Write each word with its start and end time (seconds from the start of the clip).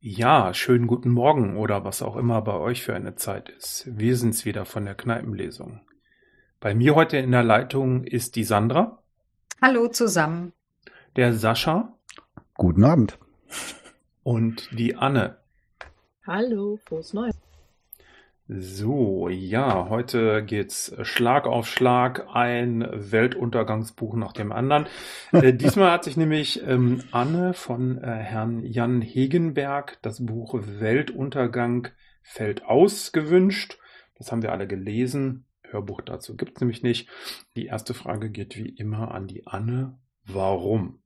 Ja, 0.00 0.54
schönen 0.54 0.86
guten 0.86 1.10
Morgen 1.10 1.56
oder 1.56 1.84
was 1.84 2.02
auch 2.02 2.14
immer 2.14 2.40
bei 2.40 2.54
euch 2.54 2.84
für 2.84 2.94
eine 2.94 3.16
Zeit 3.16 3.48
ist. 3.48 3.84
Wir 3.90 4.16
sind's 4.16 4.44
wieder 4.44 4.64
von 4.64 4.84
der 4.84 4.94
Kneipenlesung. 4.94 5.80
Bei 6.60 6.72
mir 6.72 6.94
heute 6.94 7.16
in 7.16 7.32
der 7.32 7.42
Leitung 7.42 8.04
ist 8.04 8.36
die 8.36 8.44
Sandra. 8.44 9.02
Hallo 9.60 9.88
zusammen. 9.88 10.52
Der 11.16 11.34
Sascha. 11.34 11.92
Guten 12.54 12.84
Abend. 12.84 13.18
Und 14.22 14.68
die 14.70 14.94
Anne. 14.94 15.38
Hallo, 16.24 16.78
frohes 16.84 17.12
Neues. 17.12 17.34
So, 18.50 19.28
ja, 19.28 19.90
heute 19.90 20.42
geht's 20.42 20.96
Schlag 21.02 21.46
auf 21.46 21.68
Schlag, 21.68 22.28
ein 22.32 22.88
Weltuntergangsbuch 22.90 24.14
nach 24.14 24.32
dem 24.32 24.52
anderen. 24.52 24.86
äh, 25.32 25.52
diesmal 25.52 25.90
hat 25.92 26.04
sich 26.04 26.16
nämlich 26.16 26.66
ähm, 26.66 27.04
Anne 27.10 27.52
von 27.52 27.98
äh, 27.98 28.06
Herrn 28.06 28.64
Jan 28.64 29.02
Hegenberg 29.02 29.98
das 30.00 30.24
Buch 30.24 30.58
Weltuntergang 30.62 31.88
fällt 32.22 32.64
aus 32.64 33.12
gewünscht. 33.12 33.76
Das 34.16 34.32
haben 34.32 34.40
wir 34.40 34.52
alle 34.52 34.66
gelesen. 34.66 35.44
Hörbuch 35.64 36.00
dazu 36.00 36.34
gibt's 36.34 36.62
nämlich 36.62 36.82
nicht. 36.82 37.10
Die 37.54 37.66
erste 37.66 37.92
Frage 37.92 38.30
geht 38.30 38.56
wie 38.56 38.70
immer 38.70 39.12
an 39.12 39.26
die 39.26 39.46
Anne. 39.46 39.98
Warum? 40.24 41.02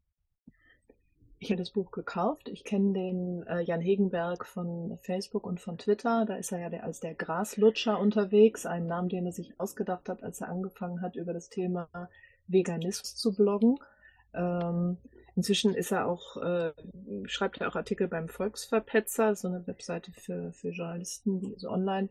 Ich 1.43 1.51
habe 1.51 1.59
das 1.59 1.73
Buch 1.73 1.91
gekauft. 1.91 2.49
Ich 2.49 2.63
kenne 2.63 2.93
den 2.93 3.45
äh, 3.49 3.63
Jan 3.63 3.81
Hegenberg 3.81 4.47
von 4.47 4.97
Facebook 5.03 5.45
und 5.45 5.59
von 5.59 5.77
Twitter. 5.77 6.25
Da 6.25 6.37
ist 6.37 6.53
er 6.53 6.61
ja 6.61 6.71
der, 6.71 6.85
als 6.85 7.01
der 7.01 7.17
Graslutscher 7.17 7.99
unterwegs, 7.99 8.65
einen 8.65 8.87
Namen, 8.87 9.09
den 9.09 9.27
er 9.27 9.33
sich 9.33 9.59
ausgedacht 9.59 10.09
hat, 10.09 10.23
als 10.23 10.41
er 10.41 10.51
angefangen 10.51 11.01
hat, 11.01 11.17
über 11.17 11.33
das 11.33 11.49
Thema 11.49 11.89
Veganismus 12.47 13.17
zu 13.17 13.35
bloggen. 13.35 13.81
Ähm, 14.35 14.99
inzwischen 15.35 15.75
ist 15.75 15.91
er 15.91 16.07
auch, 16.07 16.37
äh, 16.37 16.75
schreibt 17.25 17.61
er 17.61 17.67
auch 17.71 17.75
Artikel 17.75 18.07
beim 18.07 18.29
Volksverpetzer, 18.29 19.35
so 19.35 19.49
eine 19.49 19.67
Webseite 19.67 20.13
für, 20.13 20.53
für 20.53 20.69
Journalisten, 20.69 21.41
die 21.41 21.57
so 21.57 21.71
online. 21.71 22.09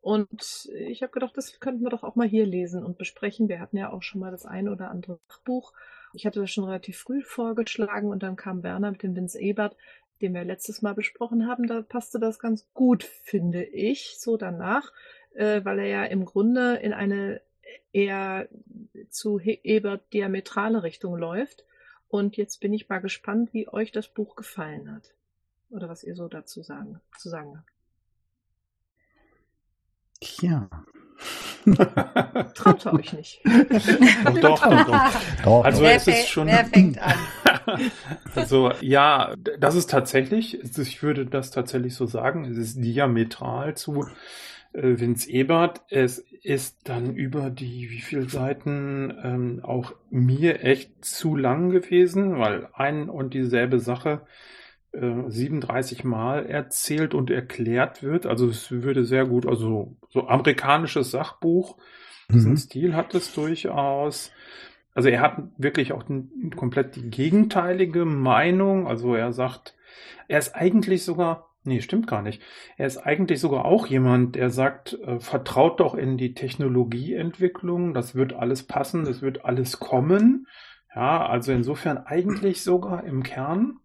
Und 0.00 0.68
ich 0.74 1.00
habe 1.02 1.12
gedacht, 1.12 1.36
das 1.36 1.60
könnten 1.60 1.84
wir 1.84 1.90
doch 1.90 2.02
auch 2.02 2.16
mal 2.16 2.26
hier 2.26 2.44
lesen 2.44 2.82
und 2.82 2.98
besprechen. 2.98 3.48
Wir 3.48 3.60
hatten 3.60 3.76
ja 3.76 3.92
auch 3.92 4.02
schon 4.02 4.20
mal 4.20 4.32
das 4.32 4.44
ein 4.46 4.68
oder 4.68 4.90
andere 4.90 5.20
Buch 5.44 5.72
ich 6.14 6.26
hatte 6.26 6.40
das 6.40 6.50
schon 6.50 6.64
relativ 6.64 6.98
früh 6.98 7.22
vorgeschlagen 7.22 8.08
und 8.08 8.22
dann 8.22 8.36
kam 8.36 8.62
Werner 8.62 8.92
mit 8.92 9.02
dem 9.02 9.16
Vince 9.16 9.40
Ebert, 9.40 9.76
den 10.20 10.34
wir 10.34 10.44
letztes 10.44 10.80
Mal 10.80 10.94
besprochen 10.94 11.46
haben. 11.46 11.66
Da 11.66 11.82
passte 11.82 12.18
das 12.18 12.38
ganz 12.38 12.66
gut, 12.72 13.02
finde 13.02 13.64
ich, 13.64 14.16
so 14.18 14.36
danach, 14.36 14.92
äh, 15.34 15.64
weil 15.64 15.80
er 15.80 15.86
ja 15.86 16.04
im 16.04 16.24
Grunde 16.24 16.76
in 16.76 16.92
eine 16.92 17.40
eher 17.92 18.48
zu 19.10 19.38
Ebert 19.40 20.12
diametrale 20.12 20.82
Richtung 20.82 21.16
läuft. 21.16 21.64
Und 22.08 22.36
jetzt 22.36 22.60
bin 22.60 22.72
ich 22.72 22.88
mal 22.88 23.00
gespannt, 23.00 23.52
wie 23.52 23.68
euch 23.68 23.90
das 23.90 24.08
Buch 24.08 24.36
gefallen 24.36 24.92
hat. 24.92 25.14
Oder 25.70 25.88
was 25.88 26.04
ihr 26.04 26.14
so 26.14 26.28
dazu 26.28 26.62
sagen, 26.62 27.00
zu 27.18 27.28
sagen 27.28 27.56
habt. 27.56 27.70
Tja, 30.20 30.70
Traut 32.54 32.84
ihr 32.86 32.92
euch 32.92 33.12
nicht. 33.12 33.40
doch, 34.40 34.60
doch, 34.60 34.86
doch, 34.86 35.12
doch. 35.44 35.64
Also 35.64 35.82
wer 35.82 35.96
es 35.96 36.06
ist 36.06 36.28
schon. 36.28 36.48
Wer 36.48 36.64
fängt 36.64 36.98
an? 36.98 37.14
also 38.34 38.72
ja, 38.80 39.34
das 39.58 39.74
ist 39.74 39.90
tatsächlich, 39.90 40.58
ich 40.78 41.02
würde 41.02 41.26
das 41.26 41.50
tatsächlich 41.50 41.94
so 41.94 42.06
sagen, 42.06 42.44
es 42.44 42.56
ist 42.56 42.76
diametral 42.76 43.76
zu 43.76 44.06
äh, 44.72 44.98
Vince 44.98 45.30
Ebert. 45.30 45.82
Es 45.88 46.18
ist 46.42 46.78
dann 46.84 47.14
über 47.14 47.50
die 47.50 47.90
wie 47.90 48.00
viele 48.00 48.28
Seiten 48.28 49.14
ähm, 49.22 49.60
auch 49.62 49.94
mir 50.10 50.62
echt 50.62 51.04
zu 51.04 51.36
lang 51.36 51.70
gewesen, 51.70 52.38
weil 52.38 52.68
ein 52.74 53.08
und 53.08 53.32
dieselbe 53.34 53.80
Sache 53.80 54.22
37 54.94 56.04
äh, 56.04 56.06
Mal 56.06 56.46
erzählt 56.46 57.14
und 57.14 57.30
erklärt 57.30 58.02
wird. 58.02 58.26
Also 58.26 58.48
es 58.48 58.70
würde 58.70 59.04
sehr 59.04 59.26
gut, 59.26 59.46
also 59.46 59.96
so 60.10 60.28
amerikanisches 60.28 61.10
Sachbuch, 61.10 61.76
mhm. 62.28 62.34
diesen 62.34 62.56
Stil 62.56 62.94
hat 62.94 63.14
es 63.14 63.34
durchaus. 63.34 64.30
Also 64.94 65.08
er 65.08 65.20
hat 65.20 65.42
wirklich 65.58 65.92
auch 65.92 66.04
den, 66.04 66.52
komplett 66.56 66.96
die 66.96 67.10
gegenteilige 67.10 68.04
Meinung. 68.04 68.86
Also 68.86 69.14
er 69.14 69.32
sagt, 69.32 69.74
er 70.28 70.38
ist 70.38 70.54
eigentlich 70.54 71.04
sogar, 71.04 71.50
nee, 71.64 71.80
stimmt 71.80 72.06
gar 72.06 72.22
nicht. 72.22 72.40
Er 72.76 72.86
ist 72.86 72.98
eigentlich 72.98 73.40
sogar 73.40 73.64
auch 73.64 73.88
jemand, 73.88 74.36
der 74.36 74.50
sagt, 74.50 74.96
äh, 75.04 75.18
vertraut 75.18 75.80
doch 75.80 75.94
in 75.94 76.16
die 76.16 76.34
Technologieentwicklung, 76.34 77.94
das 77.94 78.14
wird 78.14 78.32
alles 78.34 78.62
passen, 78.62 79.04
das 79.04 79.22
wird 79.22 79.44
alles 79.44 79.80
kommen. 79.80 80.46
Ja, 80.94 81.26
also 81.26 81.50
insofern 81.50 81.98
eigentlich 81.98 82.62
sogar 82.62 83.02
im 83.02 83.24
Kern 83.24 83.78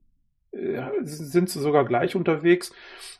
sind 1.01 1.49
sie 1.49 1.59
sogar 1.59 1.85
gleich 1.85 2.15
unterwegs. 2.15 2.73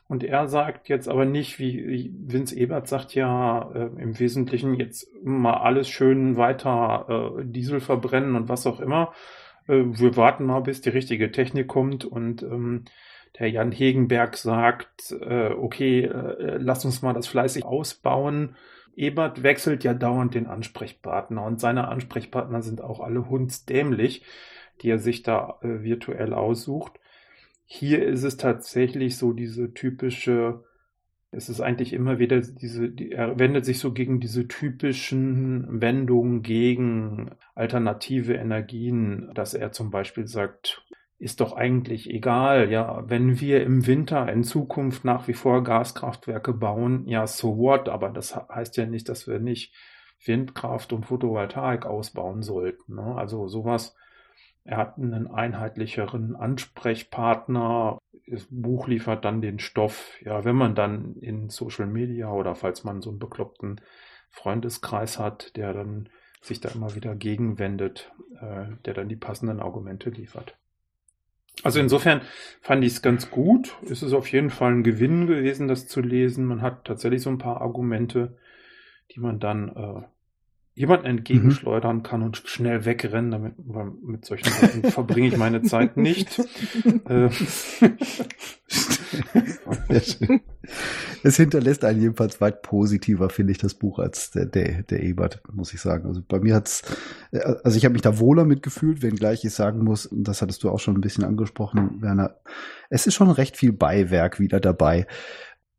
Und 0.07 0.23
er 0.23 0.47
sagt 0.47 0.89
jetzt 0.89 1.07
aber 1.07 1.25
nicht, 1.25 1.59
wie 1.59 2.11
Vince 2.25 2.55
Ebert 2.57 2.87
sagt 2.87 3.13
ja 3.13 3.71
äh, 3.73 4.01
im 4.01 4.17
Wesentlichen 4.19 4.73
jetzt 4.73 5.07
mal 5.23 5.53
alles 5.53 5.87
schön 5.87 6.35
weiter 6.35 7.37
äh, 7.37 7.45
Diesel 7.45 7.79
verbrennen 7.79 8.35
und 8.35 8.49
was 8.49 8.65
auch 8.65 8.79
immer. 8.79 9.13
Äh, 9.67 9.83
wir 9.85 10.17
warten 10.17 10.45
mal, 10.45 10.61
bis 10.61 10.81
die 10.81 10.89
richtige 10.89 11.31
Technik 11.31 11.67
kommt 11.67 12.05
und 12.05 12.41
ähm, 12.41 12.85
der 13.37 13.51
Jan 13.51 13.71
Hegenberg 13.71 14.35
sagt, 14.35 15.11
äh, 15.11 15.51
okay, 15.51 16.05
äh, 16.05 16.57
lass 16.57 16.85
uns 16.85 17.03
mal 17.03 17.13
das 17.13 17.27
fleißig 17.27 17.63
ausbauen. 17.63 18.55
Ebert 18.95 19.43
wechselt 19.43 19.83
ja 19.83 19.93
dauernd 19.93 20.33
den 20.33 20.47
Ansprechpartner 20.47 21.43
und 21.43 21.59
seine 21.59 21.87
Ansprechpartner 21.87 22.63
sind 22.63 22.81
auch 22.81 22.99
alle 22.99 23.29
hundsdämlich, 23.29 24.23
die 24.81 24.89
er 24.89 24.99
sich 24.99 25.21
da 25.21 25.59
äh, 25.61 25.83
virtuell 25.83 26.33
aussucht. 26.33 26.99
Hier 27.71 28.03
ist 28.03 28.23
es 28.23 28.35
tatsächlich 28.35 29.15
so 29.17 29.31
diese 29.31 29.75
typische, 29.75 30.63
es 31.29 31.49
ist 31.49 31.61
eigentlich 31.61 31.93
immer 31.93 32.17
wieder 32.17 32.41
diese, 32.41 32.89
die, 32.89 33.11
er 33.11 33.37
wendet 33.37 33.63
sich 33.63 33.77
so 33.77 33.93
gegen 33.93 34.19
diese 34.19 34.47
typischen 34.47 35.79
Wendungen 35.79 36.41
gegen 36.41 37.29
alternative 37.53 38.33
Energien, 38.33 39.29
dass 39.35 39.53
er 39.53 39.71
zum 39.71 39.91
Beispiel 39.91 40.25
sagt, 40.25 40.83
ist 41.19 41.41
doch 41.41 41.53
eigentlich 41.53 42.09
egal, 42.09 42.71
ja, 42.71 43.07
wenn 43.07 43.39
wir 43.39 43.63
im 43.63 43.85
Winter 43.85 44.27
in 44.33 44.43
Zukunft 44.43 45.05
nach 45.05 45.27
wie 45.27 45.33
vor 45.33 45.63
Gaskraftwerke 45.63 46.53
bauen, 46.53 47.07
ja, 47.07 47.27
so 47.27 47.55
what, 47.59 47.87
aber 47.87 48.09
das 48.09 48.35
heißt 48.35 48.77
ja 48.77 48.87
nicht, 48.87 49.09
dass 49.09 49.27
wir 49.27 49.37
nicht 49.37 49.75
Windkraft 50.25 50.91
und 50.91 51.05
Photovoltaik 51.05 51.85
ausbauen 51.85 52.41
sollten. 52.41 52.95
Ne? 52.95 53.15
Also 53.15 53.47
sowas 53.47 53.95
er 54.69 54.77
hat 54.77 54.99
einen 54.99 55.25
einheitlicheren 55.25 56.35
Ansprechpartner. 56.35 57.97
Das 58.27 58.45
Buch 58.51 58.87
liefert 58.87 59.25
dann 59.25 59.41
den 59.41 59.57
Stoff. 59.57 60.15
Ja, 60.21 60.45
wenn 60.45 60.55
man 60.55 60.75
dann 60.75 61.15
in 61.15 61.49
Social 61.49 61.87
Media 61.87 62.31
oder 62.31 62.53
falls 62.53 62.83
man 62.83 63.01
so 63.01 63.09
einen 63.09 63.17
bekloppten 63.17 63.81
Freundeskreis 64.29 65.17
hat, 65.17 65.55
der 65.55 65.73
dann 65.73 66.09
sich 66.41 66.61
da 66.61 66.69
immer 66.69 66.93
wieder 66.93 67.15
gegenwendet, 67.15 68.11
äh, 68.39 68.67
der 68.85 68.93
dann 68.93 69.09
die 69.09 69.15
passenden 69.15 69.59
Argumente 69.59 70.11
liefert. 70.11 70.55
Also 71.63 71.79
insofern 71.79 72.21
fand 72.61 72.83
ich 72.83 72.93
es 72.93 73.01
ganz 73.01 73.31
gut. 73.31 73.75
Es 73.89 74.03
ist 74.03 74.13
auf 74.13 74.31
jeden 74.31 74.51
Fall 74.51 74.71
ein 74.71 74.83
Gewinn 74.83 75.25
gewesen, 75.25 75.67
das 75.67 75.87
zu 75.87 75.99
lesen. 75.99 76.45
Man 76.45 76.61
hat 76.61 76.85
tatsächlich 76.85 77.23
so 77.23 77.31
ein 77.31 77.39
paar 77.39 77.61
Argumente, 77.61 78.37
die 79.15 79.19
man 79.19 79.39
dann 79.39 79.69
äh, 79.69 80.03
jemand 80.79 81.03
entgegenschleudern 81.03 81.97
mhm. 81.97 82.03
kann 82.03 82.21
und 82.23 82.37
schnell 82.37 82.85
wegrennen, 82.85 83.31
damit 83.31 83.55
mit 84.01 84.23
solchen 84.23 84.49
Sachen 84.49 84.83
verbringe 84.91 85.27
ich 85.27 85.35
meine 85.35 85.61
Zeit 85.61 85.97
nicht. 85.97 86.39
Äh. 87.09 87.29
es 91.23 91.35
hinterlässt 91.35 91.83
einen 91.83 91.99
jedenfalls 91.99 92.39
weit 92.39 92.61
positiver, 92.61 93.29
finde 93.29 93.51
ich, 93.51 93.57
das 93.57 93.73
Buch 93.73 93.99
als 93.99 94.31
der, 94.31 94.45
der, 94.45 94.83
der 94.83 95.03
Ebert, 95.03 95.41
muss 95.51 95.73
ich 95.73 95.81
sagen. 95.81 96.07
Also 96.07 96.21
bei 96.25 96.39
mir 96.39 96.55
hat's, 96.55 96.83
äh, 97.31 97.39
also 97.39 97.75
ich 97.77 97.83
habe 97.83 97.91
mich 97.91 98.01
da 98.01 98.17
wohler 98.17 98.45
mitgefühlt, 98.45 99.01
wenngleich 99.01 99.43
ich 99.43 99.53
sagen 99.53 99.83
muss, 99.83 100.07
das 100.13 100.41
hattest 100.41 100.63
du 100.63 100.69
auch 100.69 100.79
schon 100.79 100.95
ein 100.95 101.01
bisschen 101.01 101.25
angesprochen, 101.25 102.01
Werner, 102.01 102.37
es 102.89 103.05
ist 103.05 103.15
schon 103.15 103.29
recht 103.29 103.57
viel 103.57 103.73
Beiwerk 103.73 104.39
wieder 104.39 104.61
dabei 104.61 105.07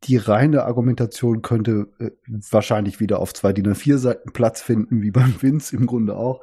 die 0.03 0.17
reine 0.17 0.63
Argumentation 0.63 1.41
könnte 1.41 1.87
äh, 1.99 2.11
wahrscheinlich 2.49 2.99
wieder 2.99 3.19
auf 3.19 3.33
zwei 3.33 3.53
DIN 3.53 3.71
A4 3.71 3.97
Seiten 3.97 4.31
Platz 4.31 4.61
finden, 4.61 5.01
wie 5.01 5.11
beim 5.11 5.41
Vince 5.41 5.75
im 5.75 5.85
Grunde 5.85 6.15
auch. 6.15 6.41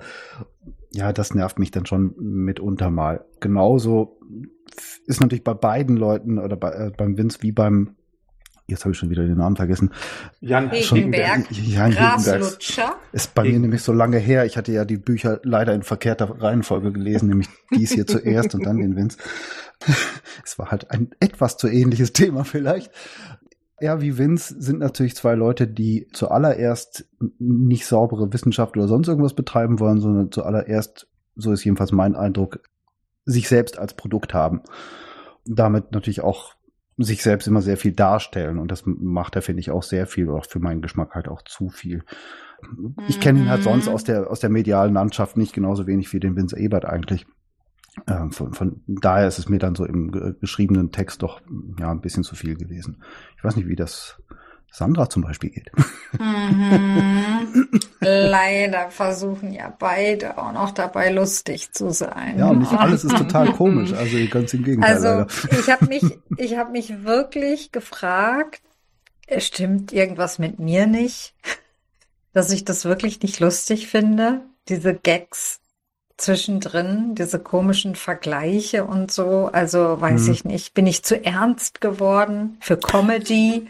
Ja, 0.93 1.13
das 1.13 1.35
nervt 1.35 1.59
mich 1.59 1.71
dann 1.71 1.87
schon 1.87 2.15
mitunter 2.19 2.91
mal. 2.91 3.25
Genauso 3.41 4.21
ist 5.07 5.21
natürlich 5.21 5.45
bei 5.45 5.55
beiden 5.55 5.97
Leuten 5.97 6.39
oder 6.39 6.57
bei, 6.57 6.71
äh, 6.71 6.93
beim 6.97 7.19
Vince 7.19 7.39
wie 7.43 7.53
beim 7.53 7.97
Jetzt 8.71 8.85
habe 8.85 8.93
ich 8.93 8.99
schon 8.99 9.09
wieder 9.09 9.25
den 9.25 9.39
Namen 9.39 9.57
vergessen. 9.57 9.93
Jan 10.41 10.69
Hegenberg. 10.71 11.51
Jan 11.51 11.91
Hegenberg. 11.91 12.59
Ist 13.13 13.35
bei 13.35 13.45
mir 13.45 13.59
nämlich 13.59 13.81
so 13.81 13.95
lange 13.95 14.19
her. 14.19 14.45
Ich 14.45 14.59
hatte 14.59 14.73
ja 14.73 14.85
die 14.85 14.99
Bücher 14.99 15.41
leider 15.43 15.73
in 15.73 15.83
verkehrter 15.83 16.43
Reihenfolge 16.43 16.93
gelesen, 16.93 17.31
nämlich 17.31 17.49
dies 17.75 17.93
hier 17.93 18.07
zuerst 18.07 18.55
und 18.55 18.67
dann 18.67 18.77
den 18.77 18.95
Vince. 18.95 19.17
Es 20.45 20.59
war 20.59 20.71
halt 20.71 20.91
ein 20.91 21.11
etwas 21.21 21.57
zu 21.57 21.69
ähnliches 21.69 22.13
Thema 22.13 22.45
vielleicht. 22.45 22.91
Ja, 23.81 24.01
wie 24.01 24.19
Vince 24.19 24.57
sind 24.59 24.81
natürlich 24.81 25.15
zwei 25.15 25.35
Leute, 25.35 25.67
die 25.69 26.09
zuallererst 26.13 27.09
nicht 27.39 27.87
saubere 27.87 28.33
Wissenschaft 28.33 28.77
oder 28.77 28.89
sonst 28.89 29.09
irgendwas 29.09 29.35
betreiben 29.35 29.79
wollen, 29.79 30.01
sondern 30.01 30.33
zuallererst, 30.33 31.09
so 31.37 31.53
ist 31.53 31.65
jedenfalls 31.65 31.93
mein 31.93 32.17
Eindruck, 32.17 32.61
sich 33.25 33.49
selbst 33.49 33.79
als 33.79 33.95
Produkt 33.95 34.35
haben. 34.35 34.63
Damit 35.45 35.93
natürlich 35.93 36.23
auch 36.23 36.55
sich 36.97 37.23
selbst 37.23 37.47
immer 37.47 37.63
sehr 37.63 37.77
viel 37.77 37.93
darstellen 37.93 38.59
und 38.59 38.71
das 38.71 38.83
macht 38.85 39.37
er, 39.37 39.43
finde 39.43 39.61
ich, 39.61 39.71
auch 39.71 39.85
sehr 39.85 40.07
viel, 40.07 40.29
auch 40.31 40.47
für 40.47 40.59
meinen 40.59 40.83
Geschmack 40.83 41.15
halt 41.15 41.29
auch 41.29 41.43
zu 41.43 41.69
viel. 41.69 42.03
Ich 43.07 43.21
kenne 43.21 43.39
ihn 43.41 43.49
halt 43.49 43.63
sonst 43.63 43.87
mhm. 43.87 43.95
aus 43.95 44.03
der, 44.03 44.31
aus 44.31 44.41
der 44.41 44.51
medialen 44.51 44.95
Landschaft 44.95 45.37
nicht 45.37 45.53
genauso 45.53 45.87
wenig 45.87 46.13
wie 46.13 46.19
den 46.19 46.35
Vince 46.35 46.59
Ebert 46.59 46.85
eigentlich. 46.85 47.27
Ähm, 48.07 48.33
von, 48.33 48.53
von 48.53 48.83
daher 48.87 49.29
ist 49.29 49.39
es 49.39 49.49
mir 49.49 49.59
dann 49.59 49.75
so 49.75 49.85
im 49.85 50.37
geschriebenen 50.41 50.93
Text 50.93 51.23
doch 51.23 51.41
ja 51.79 51.91
ein 51.91 52.01
bisschen 52.01 52.25
zu 52.25 52.37
viel 52.37 52.57
gewesen. 52.57 53.03
Ich 53.37 53.45
weiß 53.45 53.57
nicht, 53.57 53.69
wie 53.69 53.77
das 53.77 54.19
Sandra 54.71 55.09
zum 55.09 55.23
Beispiel 55.23 55.51
geht. 55.51 55.71
Mhm. 56.19 57.69
Leider 58.01 58.91
versuchen 58.91 59.53
ja 59.53 59.75
beide 59.77 60.39
auch 60.39 60.53
noch 60.53 60.71
dabei 60.73 61.11
lustig 61.11 61.73
zu 61.73 61.91
sein. 61.91 62.39
Ja, 62.39 62.51
und 62.51 62.59
nicht 62.59 62.73
alles 62.73 63.05
ist 63.05 63.17
total 63.17 63.53
komisch. 63.53 63.93
Also 63.93 64.19
ganz 64.31 64.53
im 64.55 64.65
Gegenteil. 64.65 64.95
Also 64.95 65.09
leider. 65.09 65.59
ich 65.59 65.71
habe 65.71 65.87
mich, 65.87 66.05
ich 66.37 66.57
habe 66.57 66.71
mich 66.71 67.05
wirklich 67.05 67.73
gefragt, 67.73 68.63
stimmt 69.39 69.93
irgendwas 69.93 70.39
mit 70.39 70.59
mir 70.59 70.87
nicht, 70.87 71.35
dass 72.33 72.53
ich 72.53 72.65
das 72.65 72.85
wirklich 72.85 73.23
nicht 73.23 73.41
lustig 73.41 73.89
finde, 73.89 74.43
diese 74.69 74.95
Gags 74.95 75.61
zwischendrin, 76.19 77.15
diese 77.15 77.39
komischen 77.39 77.95
Vergleiche 77.95 78.85
und 78.85 79.11
so. 79.11 79.49
Also 79.53 80.01
weiß 80.01 80.27
mhm. 80.27 80.33
ich 80.33 80.45
nicht, 80.45 80.75
bin 80.75 80.87
ich 80.87 81.05
zu 81.05 81.25
ernst 81.25 81.81
geworden 81.81 82.59
für 82.61 82.77
Comedy? 82.77 83.69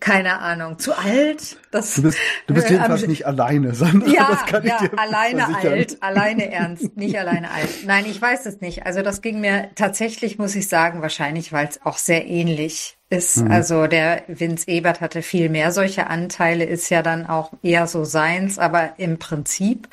Keine 0.00 0.38
Ahnung, 0.38 0.78
zu 0.78 0.96
alt? 0.96 1.58
Das, 1.70 1.94
du 1.94 2.02
bist, 2.02 2.18
du 2.46 2.54
bist 2.54 2.70
jedenfalls 2.70 3.06
nicht 3.06 3.26
alleine, 3.26 3.74
sondern 3.74 4.10
ja, 4.12 4.38
ja, 4.62 4.80
alleine 4.96 5.56
alt, 5.56 6.02
alleine 6.02 6.50
ernst, 6.50 6.96
nicht 6.96 7.18
alleine 7.18 7.50
alt. 7.50 7.68
Nein, 7.86 8.06
ich 8.08 8.20
weiß 8.20 8.46
es 8.46 8.60
nicht. 8.60 8.86
Also 8.86 9.02
das 9.02 9.22
ging 9.22 9.40
mir 9.40 9.70
tatsächlich, 9.74 10.38
muss 10.38 10.54
ich 10.54 10.68
sagen, 10.68 11.02
wahrscheinlich, 11.02 11.52
weil 11.52 11.68
es 11.68 11.84
auch 11.84 11.98
sehr 11.98 12.26
ähnlich 12.26 12.96
ist. 13.10 13.38
Mhm. 13.38 13.50
Also 13.50 13.86
der 13.86 14.22
Vince 14.28 14.68
Ebert 14.68 15.00
hatte 15.00 15.22
viel 15.22 15.48
mehr 15.48 15.72
solche 15.72 16.08
Anteile, 16.08 16.64
ist 16.64 16.90
ja 16.90 17.02
dann 17.02 17.26
auch 17.26 17.52
eher 17.62 17.86
so 17.86 18.04
seins, 18.04 18.58
aber 18.58 18.94
im 18.98 19.18
Prinzip 19.18 19.88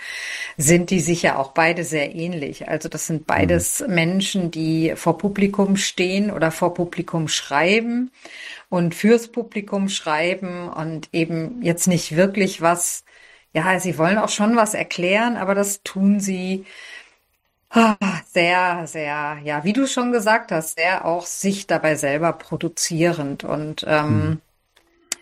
sind 0.57 0.89
die 0.89 0.99
sich 0.99 1.21
ja 1.21 1.37
auch 1.37 1.51
beide 1.51 1.83
sehr 1.83 2.13
ähnlich. 2.13 2.67
Also 2.67 2.89
das 2.89 3.07
sind 3.07 3.25
beides 3.25 3.83
mhm. 3.85 3.95
Menschen, 3.95 4.51
die 4.51 4.93
vor 4.95 5.17
Publikum 5.17 5.77
stehen 5.77 6.31
oder 6.31 6.51
vor 6.51 6.73
Publikum 6.73 7.27
schreiben 7.27 8.11
und 8.75 8.93
fürs 8.95 9.29
Publikum 9.29 9.89
schreiben 9.89 10.69
und 10.69 11.09
eben 11.13 11.61
jetzt 11.61 11.87
nicht 11.87 12.15
wirklich 12.15 12.61
was, 12.61 13.05
ja, 13.53 13.79
sie 13.79 13.97
wollen 13.97 14.17
auch 14.17 14.29
schon 14.29 14.55
was 14.55 14.73
erklären, 14.73 15.37
aber 15.37 15.55
das 15.55 15.81
tun 15.83 16.19
sie 16.19 16.65
Ah, 17.77 17.97
sehr, 18.31 18.87
sehr, 18.87 19.39
ja, 19.43 19.63
wie 19.65 19.73
du 19.73 19.85
schon 19.85 20.13
gesagt 20.13 20.51
hast, 20.53 20.77
sehr 20.77 21.03
auch 21.03 21.25
sich 21.25 21.67
dabei 21.67 21.95
selber 21.95 22.31
produzierend. 22.31 23.43
Und 23.43 23.83
ähm, 23.85 24.07
hm. 24.07 24.41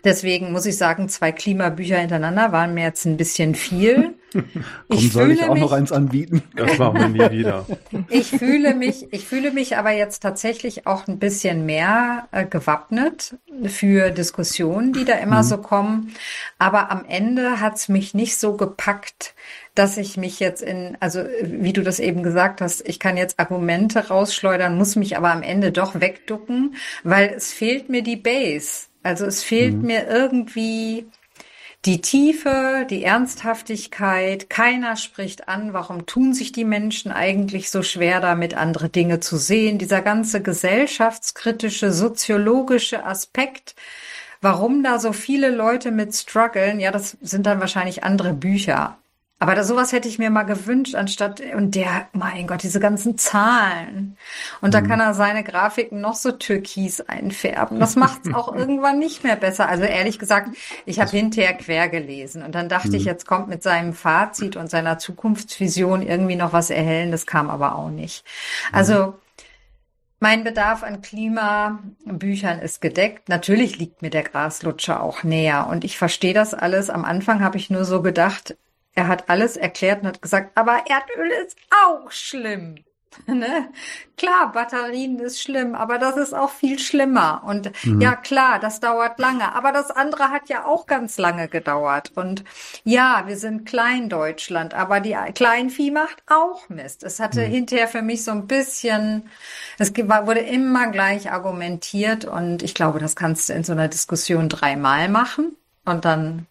deswegen 0.04 0.52
muss 0.52 0.64
ich 0.64 0.76
sagen, 0.76 1.08
zwei 1.08 1.32
Klimabücher 1.32 1.98
hintereinander 1.98 2.52
waren 2.52 2.74
mir 2.74 2.84
jetzt 2.84 3.06
ein 3.06 3.16
bisschen 3.16 3.56
viel. 3.56 4.14
Komm, 4.88 4.98
ich 4.98 5.12
soll 5.12 5.30
ich 5.30 5.44
auch 5.44 5.54
mich, 5.54 5.62
noch 5.62 5.72
eins 5.72 5.92
anbieten? 5.92 6.42
Das 6.56 6.78
machen 6.78 7.14
wir 7.14 7.28
nie 7.28 7.38
wieder. 7.38 7.66
Ich 8.08 8.30
fühle 8.30 8.74
mich, 8.74 9.12
ich 9.12 9.26
fühle 9.26 9.52
mich 9.52 9.76
aber 9.76 9.92
jetzt 9.92 10.20
tatsächlich 10.20 10.86
auch 10.86 11.06
ein 11.06 11.18
bisschen 11.18 11.66
mehr 11.66 12.28
äh, 12.32 12.44
gewappnet 12.44 13.36
für 13.66 14.10
Diskussionen, 14.10 14.92
die 14.92 15.04
da 15.04 15.14
immer 15.14 15.42
mhm. 15.42 15.46
so 15.46 15.58
kommen. 15.58 16.14
Aber 16.58 16.90
am 16.90 17.04
Ende 17.06 17.60
hat's 17.60 17.88
mich 17.88 18.14
nicht 18.14 18.36
so 18.36 18.56
gepackt, 18.56 19.34
dass 19.74 19.96
ich 19.96 20.16
mich 20.16 20.40
jetzt 20.40 20.62
in, 20.62 20.96
also 21.00 21.24
wie 21.42 21.72
du 21.72 21.82
das 21.82 21.98
eben 22.00 22.22
gesagt 22.22 22.60
hast, 22.60 22.88
ich 22.88 23.00
kann 23.00 23.16
jetzt 23.16 23.38
Argumente 23.38 24.08
rausschleudern, 24.08 24.76
muss 24.76 24.96
mich 24.96 25.16
aber 25.16 25.32
am 25.32 25.42
Ende 25.42 25.72
doch 25.72 26.00
wegducken, 26.00 26.76
weil 27.02 27.32
es 27.36 27.52
fehlt 27.52 27.88
mir 27.88 28.02
die 28.02 28.16
Base. 28.16 28.86
Also 29.02 29.26
es 29.26 29.42
fehlt 29.42 29.74
mhm. 29.74 29.86
mir 29.86 30.08
irgendwie 30.08 31.06
die 31.84 32.00
Tiefe, 32.00 32.86
die 32.88 33.04
Ernsthaftigkeit, 33.04 34.48
keiner 34.48 34.96
spricht 34.96 35.48
an, 35.48 35.74
warum 35.74 36.06
tun 36.06 36.32
sich 36.32 36.50
die 36.50 36.64
Menschen 36.64 37.12
eigentlich 37.12 37.70
so 37.70 37.82
schwer 37.82 38.20
damit, 38.20 38.54
andere 38.54 38.88
Dinge 38.88 39.20
zu 39.20 39.36
sehen. 39.36 39.78
Dieser 39.78 40.00
ganze 40.00 40.40
gesellschaftskritische, 40.40 41.92
soziologische 41.92 43.04
Aspekt, 43.04 43.74
warum 44.40 44.82
da 44.82 44.98
so 44.98 45.12
viele 45.12 45.50
Leute 45.50 45.90
mit 45.90 46.14
strugglen, 46.14 46.80
ja, 46.80 46.90
das 46.90 47.18
sind 47.20 47.44
dann 47.46 47.60
wahrscheinlich 47.60 48.02
andere 48.02 48.32
Bücher. 48.32 48.98
Aber 49.40 49.54
da, 49.54 49.64
sowas 49.64 49.92
hätte 49.92 50.08
ich 50.08 50.18
mir 50.18 50.30
mal 50.30 50.44
gewünscht, 50.44 50.94
anstatt, 50.94 51.42
und 51.54 51.74
der, 51.74 52.08
mein 52.12 52.46
Gott, 52.46 52.62
diese 52.62 52.78
ganzen 52.78 53.18
Zahlen. 53.18 54.16
Und 54.60 54.74
da 54.74 54.80
mhm. 54.80 54.88
kann 54.88 55.00
er 55.00 55.12
seine 55.12 55.42
Grafiken 55.42 56.00
noch 56.00 56.14
so 56.14 56.32
türkis 56.32 57.00
einfärben. 57.00 57.80
Das 57.80 57.96
macht 57.96 58.24
es 58.24 58.32
auch 58.32 58.54
irgendwann 58.56 58.98
nicht 58.98 59.24
mehr 59.24 59.36
besser. 59.36 59.68
Also 59.68 59.84
ehrlich 59.84 60.18
gesagt, 60.18 60.56
ich 60.86 61.00
habe 61.00 61.10
hinterher 61.10 61.54
quer 61.54 61.88
gelesen 61.88 62.42
und 62.42 62.54
dann 62.54 62.68
dachte 62.68 62.88
mhm. 62.88 62.94
ich, 62.94 63.04
jetzt 63.04 63.26
kommt 63.26 63.48
mit 63.48 63.62
seinem 63.62 63.92
Fazit 63.92 64.56
und 64.56 64.70
seiner 64.70 64.98
Zukunftsvision 64.98 66.02
irgendwie 66.02 66.36
noch 66.36 66.52
was 66.52 66.70
erhellen. 66.70 67.10
Das 67.10 67.26
kam 67.26 67.50
aber 67.50 67.74
auch 67.74 67.90
nicht. 67.90 68.24
Also, 68.72 69.14
mein 70.20 70.44
Bedarf 70.44 70.82
an 70.84 71.02
Klimabüchern 71.02 72.60
ist 72.60 72.80
gedeckt. 72.80 73.28
Natürlich 73.28 73.78
liegt 73.78 74.00
mir 74.00 74.10
der 74.10 74.22
Graslutscher 74.22 75.02
auch 75.02 75.22
näher 75.22 75.66
und 75.66 75.84
ich 75.84 75.98
verstehe 75.98 76.32
das 76.32 76.54
alles. 76.54 76.88
Am 76.88 77.04
Anfang 77.04 77.42
habe 77.42 77.58
ich 77.58 77.68
nur 77.68 77.84
so 77.84 78.00
gedacht, 78.00 78.56
er 78.94 79.08
hat 79.08 79.28
alles 79.28 79.56
erklärt 79.56 80.02
und 80.02 80.08
hat 80.08 80.22
gesagt, 80.22 80.52
aber 80.56 80.84
Erdöl 80.88 81.30
ist 81.44 81.56
auch 81.84 82.10
schlimm. 82.10 82.84
Ne? 83.26 83.68
Klar, 84.16 84.52
Batterien 84.52 85.18
ist 85.18 85.40
schlimm, 85.40 85.74
aber 85.74 85.98
das 85.98 86.16
ist 86.16 86.34
auch 86.34 86.50
viel 86.50 86.78
schlimmer. 86.78 87.42
Und 87.46 87.72
mhm. 87.84 88.00
ja, 88.00 88.14
klar, 88.14 88.58
das 88.58 88.80
dauert 88.80 89.18
lange, 89.18 89.54
aber 89.54 89.72
das 89.72 89.90
andere 89.90 90.30
hat 90.30 90.48
ja 90.48 90.64
auch 90.64 90.86
ganz 90.86 91.18
lange 91.18 91.48
gedauert. 91.48 92.12
Und 92.14 92.44
ja, 92.84 93.24
wir 93.26 93.36
sind 93.36 93.66
Klein-Deutschland, 93.66 94.74
aber 94.74 95.00
die 95.00 95.16
Kleinvieh 95.34 95.90
macht 95.90 96.22
auch 96.26 96.68
Mist. 96.68 97.02
Es 97.02 97.20
hatte 97.20 97.46
mhm. 97.46 97.50
hinterher 97.50 97.88
für 97.88 98.02
mich 98.02 98.24
so 98.24 98.30
ein 98.30 98.46
bisschen, 98.46 99.28
es 99.78 99.96
wurde 99.96 100.40
immer 100.40 100.88
gleich 100.88 101.32
argumentiert 101.32 102.24
und 102.24 102.62
ich 102.62 102.74
glaube, 102.74 102.98
das 102.98 103.16
kannst 103.16 103.48
du 103.48 103.52
in 103.52 103.64
so 103.64 103.72
einer 103.72 103.88
Diskussion 103.88 104.48
dreimal 104.48 105.08
machen 105.08 105.56
und 105.84 106.04
dann 106.04 106.46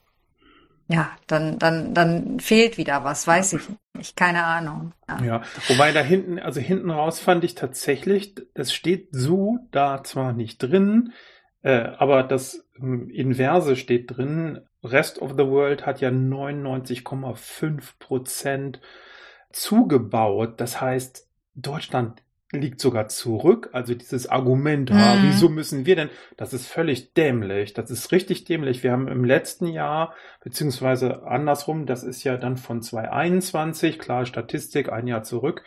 ja, 0.94 1.10
dann, 1.26 1.58
dann, 1.58 1.96
dann 1.96 2.40
fehlt 2.40 2.78
wieder 2.78 3.04
was, 3.04 3.26
weiß 3.26 3.54
ich 3.54 3.62
nicht, 3.96 4.16
keine 4.16 4.44
Ahnung. 4.44 4.94
Ja. 5.10 5.24
ja, 5.24 5.42
wobei 5.68 5.92
da 5.92 6.02
hinten, 6.02 6.38
also 6.38 6.60
hinten 6.60 6.92
raus 6.92 7.20
fand 7.20 7.44
ich 7.44 7.56
tatsächlich, 7.56 8.36
das 8.54 8.72
steht 8.72 9.08
so 9.12 9.58
da 9.72 10.04
zwar 10.04 10.34
nicht 10.34 10.60
drin, 10.60 11.14
äh, 11.64 11.90
aber 11.98 12.22
das 12.22 12.68
ähm, 12.80 13.10
Inverse 13.10 13.76
steht 13.76 14.16
drin. 14.16 14.62
Rest 14.84 15.20
of 15.20 15.32
the 15.32 15.48
World 15.48 15.88
hat 15.88 16.00
ja 16.00 16.10
99,5 16.10 17.94
Prozent 17.98 18.80
zugebaut. 19.52 20.62
Das 20.62 20.80
heißt, 20.80 21.28
Deutschland 21.56 22.22
liegt 22.54 22.80
sogar 22.80 23.08
zurück. 23.08 23.70
Also 23.74 23.94
dieses 23.94 24.28
Argument, 24.28 24.92
mhm. 24.92 24.98
ah, 24.98 25.18
wieso 25.22 25.50
müssen 25.50 25.86
wir 25.86 25.96
denn? 25.96 26.10
Das 26.38 26.54
ist 26.54 26.68
völlig 26.68 27.14
dämlich. 27.14 27.74
Das 27.74 27.92
ist 27.92 28.12
richtig 28.12 28.46
dämlich. 28.46 28.84
Wir 28.84 28.92
haben 28.92 29.08
im 29.08 29.26
letzten 29.26 29.68
Jahr, 29.68 30.14
beziehungsweise 30.44 31.24
andersrum, 31.24 31.86
das 31.86 32.04
ist 32.04 32.24
ja 32.24 32.38
dann 32.38 32.58
von 32.58 32.82
2021, 32.82 34.00
klar, 34.00 34.26
Statistik, 34.26 34.92
ein 34.92 35.08
Jahr 35.08 35.24
zurück. 35.24 35.64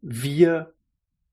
Wir 0.00 0.72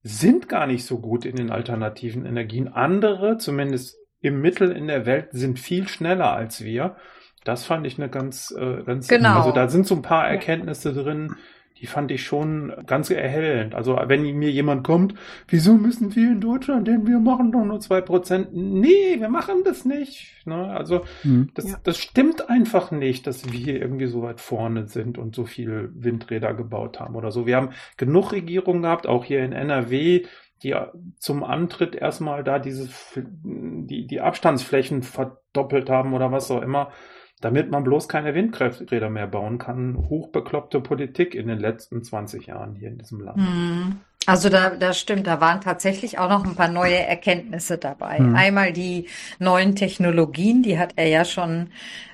sind 0.02 0.48
gar 0.48 0.66
nicht 0.66 0.84
so 0.84 0.98
gut 1.00 1.24
in 1.24 1.36
den 1.36 1.50
alternativen 1.50 2.24
Energien. 2.24 2.68
Andere, 2.68 3.38
zumindest 3.38 3.96
im 4.20 4.40
Mittel 4.40 4.70
in 4.70 4.86
der 4.86 5.06
Welt, 5.06 5.28
sind 5.32 5.58
viel 5.58 5.88
schneller 5.88 6.32
als 6.32 6.62
wir. 6.62 6.96
Das 7.44 7.64
fand 7.64 7.86
ich 7.86 7.98
eine 7.98 8.10
ganz, 8.10 8.54
äh, 8.56 8.82
ganz, 8.82 9.08
genau. 9.08 9.38
also 9.38 9.52
da 9.52 9.68
sind 9.68 9.86
so 9.86 9.94
ein 9.94 10.02
paar 10.02 10.28
Erkenntnisse 10.28 10.92
drin, 10.92 11.36
die 11.80 11.86
fand 11.86 12.10
ich 12.10 12.24
schon 12.24 12.72
ganz 12.86 13.10
erhellend. 13.10 13.74
Also 13.74 13.98
wenn 14.06 14.22
mir 14.22 14.50
jemand 14.50 14.84
kommt, 14.84 15.14
wieso 15.48 15.74
müssen 15.74 16.14
wir 16.14 16.32
in 16.32 16.40
Deutschland, 16.40 16.86
denn 16.86 17.06
wir 17.06 17.18
machen 17.18 17.52
doch 17.52 17.64
nur 17.64 17.80
zwei 17.80 18.02
Prozent. 18.02 18.48
Nee, 18.52 19.18
wir 19.18 19.30
machen 19.30 19.62
das 19.64 19.86
nicht. 19.86 20.44
Ne? 20.44 20.66
Also 20.70 21.02
hm. 21.22 21.50
das, 21.54 21.70
ja. 21.70 21.78
das 21.82 21.98
stimmt 21.98 22.50
einfach 22.50 22.90
nicht, 22.90 23.26
dass 23.26 23.50
wir 23.50 23.80
irgendwie 23.80 24.08
so 24.08 24.22
weit 24.22 24.40
vorne 24.40 24.88
sind 24.88 25.16
und 25.16 25.34
so 25.34 25.44
viele 25.44 25.90
Windräder 25.94 26.52
gebaut 26.52 27.00
haben 27.00 27.16
oder 27.16 27.30
so. 27.30 27.46
Wir 27.46 27.56
haben 27.56 27.70
genug 27.96 28.32
Regierungen 28.32 28.82
gehabt, 28.82 29.06
auch 29.06 29.24
hier 29.24 29.42
in 29.42 29.52
NRW, 29.52 30.24
die 30.62 30.76
zum 31.16 31.42
Antritt 31.42 31.94
erstmal 31.94 32.44
da 32.44 32.58
diese 32.58 32.90
die, 33.14 34.06
die 34.06 34.20
Abstandsflächen 34.20 35.02
verdoppelt 35.02 35.88
haben 35.88 36.12
oder 36.12 36.30
was 36.30 36.50
auch 36.50 36.60
immer 36.60 36.92
damit 37.40 37.70
man 37.70 37.84
bloß 37.84 38.08
keine 38.08 38.34
Windräder 38.34 39.10
mehr 39.10 39.26
bauen 39.26 39.58
kann. 39.58 39.96
Hochbekloppte 40.08 40.80
Politik 40.80 41.34
in 41.34 41.48
den 41.48 41.58
letzten 41.58 42.02
20 42.02 42.46
Jahren 42.46 42.74
hier 42.74 42.88
in 42.88 42.98
diesem 42.98 43.20
Land. 43.20 43.38
Hm. 43.38 43.96
Also 44.26 44.50
da, 44.50 44.70
das 44.70 45.00
stimmt, 45.00 45.26
da 45.26 45.40
waren 45.40 45.62
tatsächlich 45.62 46.18
auch 46.18 46.28
noch 46.28 46.44
ein 46.44 46.54
paar 46.54 46.68
neue 46.68 46.98
Erkenntnisse 46.98 47.78
dabei. 47.78 48.18
Hm. 48.18 48.36
Einmal 48.36 48.72
die 48.72 49.08
neuen 49.38 49.74
Technologien, 49.74 50.62
die 50.62 50.78
hat 50.78 50.92
er 50.96 51.08
ja 51.08 51.24
schon 51.24 51.68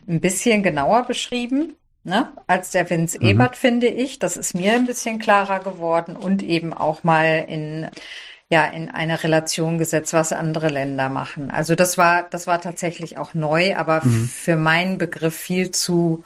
ein 0.08 0.20
bisschen 0.20 0.62
genauer 0.62 1.04
beschrieben. 1.04 1.74
Ne? 2.04 2.32
Als 2.46 2.70
der 2.70 2.88
Vince 2.88 3.18
mhm. 3.20 3.26
Ebert, 3.26 3.56
finde 3.56 3.88
ich. 3.88 4.20
Das 4.20 4.36
ist 4.36 4.54
mir 4.54 4.74
ein 4.74 4.86
bisschen 4.86 5.18
klarer 5.18 5.58
geworden 5.58 6.14
und 6.14 6.44
eben 6.44 6.72
auch 6.72 7.02
mal 7.02 7.44
in 7.48 7.88
ja 8.48 8.64
in 8.64 8.90
eine 8.90 9.22
Relation 9.22 9.78
gesetzt, 9.78 10.12
was 10.12 10.32
andere 10.32 10.68
Länder 10.68 11.08
machen. 11.08 11.50
Also 11.50 11.74
das 11.74 11.98
war, 11.98 12.24
das 12.30 12.46
war 12.46 12.60
tatsächlich 12.60 13.18
auch 13.18 13.34
neu, 13.34 13.76
aber 13.76 14.04
mhm. 14.04 14.28
für 14.28 14.56
meinen 14.56 14.98
Begriff 14.98 15.34
viel 15.34 15.72
zu 15.72 16.24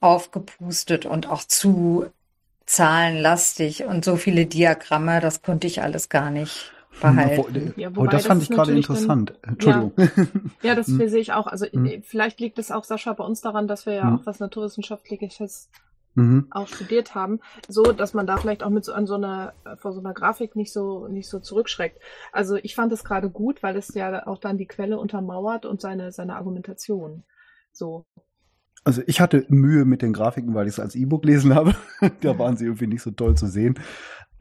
aufgepustet 0.00 1.06
und 1.06 1.28
auch 1.28 1.44
zu 1.44 2.06
zahlenlastig 2.66 3.84
und 3.84 4.04
so 4.04 4.16
viele 4.16 4.46
Diagramme, 4.46 5.20
das 5.20 5.42
konnte 5.42 5.66
ich 5.66 5.82
alles 5.82 6.08
gar 6.08 6.30
nicht 6.30 6.72
behalten. 7.00 7.74
Ja, 7.76 7.90
oh, 7.96 8.06
das 8.06 8.26
fand 8.26 8.42
ich 8.42 8.50
gerade 8.50 8.72
interessant. 8.72 9.34
Dann, 9.42 9.54
Entschuldigung. 9.54 9.92
Ja, 9.96 10.70
ja 10.70 10.74
das 10.74 10.86
hm. 10.88 11.08
sehe 11.08 11.20
ich 11.20 11.32
auch. 11.32 11.46
Also 11.46 11.66
hm. 11.66 12.02
vielleicht 12.04 12.40
liegt 12.40 12.58
es 12.58 12.70
auch, 12.70 12.84
Sascha, 12.84 13.12
bei 13.12 13.24
uns 13.24 13.40
daran, 13.40 13.66
dass 13.66 13.86
wir 13.86 13.94
ja 13.94 14.04
hm. 14.04 14.20
auch 14.20 14.26
was 14.26 14.40
Naturwissenschaftliches 14.40 15.68
mhm. 16.14 16.46
auch 16.50 16.68
studiert 16.68 17.14
haben, 17.14 17.40
so 17.68 17.92
dass 17.92 18.14
man 18.14 18.26
da 18.26 18.36
vielleicht 18.36 18.62
auch 18.62 18.70
mit 18.70 18.84
so 18.84 18.92
an 18.92 19.06
so 19.06 19.14
einer 19.14 19.54
vor 19.76 19.92
so 19.92 20.00
einer 20.00 20.14
Grafik 20.14 20.56
nicht 20.56 20.72
so 20.72 21.08
nicht 21.08 21.28
so 21.28 21.40
zurückschreckt. 21.40 22.00
Also 22.32 22.56
ich 22.56 22.74
fand 22.74 22.92
es 22.92 23.04
gerade 23.04 23.30
gut, 23.30 23.62
weil 23.62 23.76
es 23.76 23.94
ja 23.94 24.26
auch 24.26 24.38
dann 24.38 24.58
die 24.58 24.66
Quelle 24.66 24.98
untermauert 24.98 25.66
und 25.66 25.80
seine 25.80 26.12
seine 26.12 26.36
Argumentation. 26.36 27.24
So. 27.72 28.06
Also 28.84 29.02
ich 29.06 29.20
hatte 29.20 29.46
Mühe 29.48 29.84
mit 29.84 30.02
den 30.02 30.12
Grafiken, 30.12 30.54
weil 30.54 30.66
ich 30.66 30.74
es 30.74 30.80
als 30.80 30.94
E-Book 30.94 31.24
lesen 31.24 31.54
habe. 31.54 31.74
da 32.20 32.38
waren 32.38 32.56
sie 32.56 32.66
irgendwie 32.66 32.86
nicht 32.86 33.02
so 33.02 33.10
toll 33.10 33.34
zu 33.34 33.46
sehen. 33.46 33.78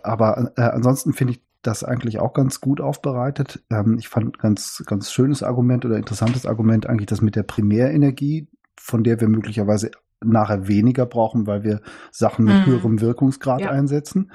Aber 0.03 0.51
äh, 0.57 0.61
ansonsten 0.61 1.13
finde 1.13 1.33
ich 1.33 1.41
das 1.61 1.83
eigentlich 1.83 2.19
auch 2.19 2.33
ganz 2.33 2.59
gut 2.59 2.81
aufbereitet. 2.81 3.63
Ähm, 3.71 3.97
ich 3.97 4.09
fand 4.09 4.37
ganz, 4.37 4.83
ganz 4.85 5.11
schönes 5.11 5.43
Argument 5.43 5.85
oder 5.85 5.97
interessantes 5.97 6.45
Argument 6.45 6.87
eigentlich 6.87 7.07
das 7.07 7.21
mit 7.21 7.35
der 7.35 7.43
Primärenergie, 7.43 8.49
von 8.77 9.03
der 9.03 9.19
wir 9.21 9.29
möglicherweise 9.29 9.91
nachher 10.25 10.67
weniger 10.67 11.05
brauchen, 11.05 11.47
weil 11.47 11.63
wir 11.63 11.81
Sachen 12.11 12.45
mit 12.45 12.55
mhm. 12.55 12.65
höherem 12.65 13.01
Wirkungsgrad 13.01 13.61
ja. 13.61 13.69
einsetzen. 13.69 14.31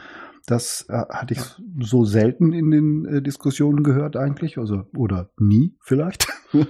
Das 0.48 0.86
äh, 0.88 1.04
hatte 1.10 1.34
ich 1.34 1.40
so 1.80 2.06
selten 2.06 2.54
in 2.54 2.70
den 2.70 3.04
äh, 3.04 3.20
Diskussionen 3.20 3.84
gehört 3.84 4.16
eigentlich, 4.16 4.56
also 4.56 4.86
oder 4.96 5.28
nie 5.36 5.76
vielleicht. 5.80 6.28
Mhm. 6.52 6.66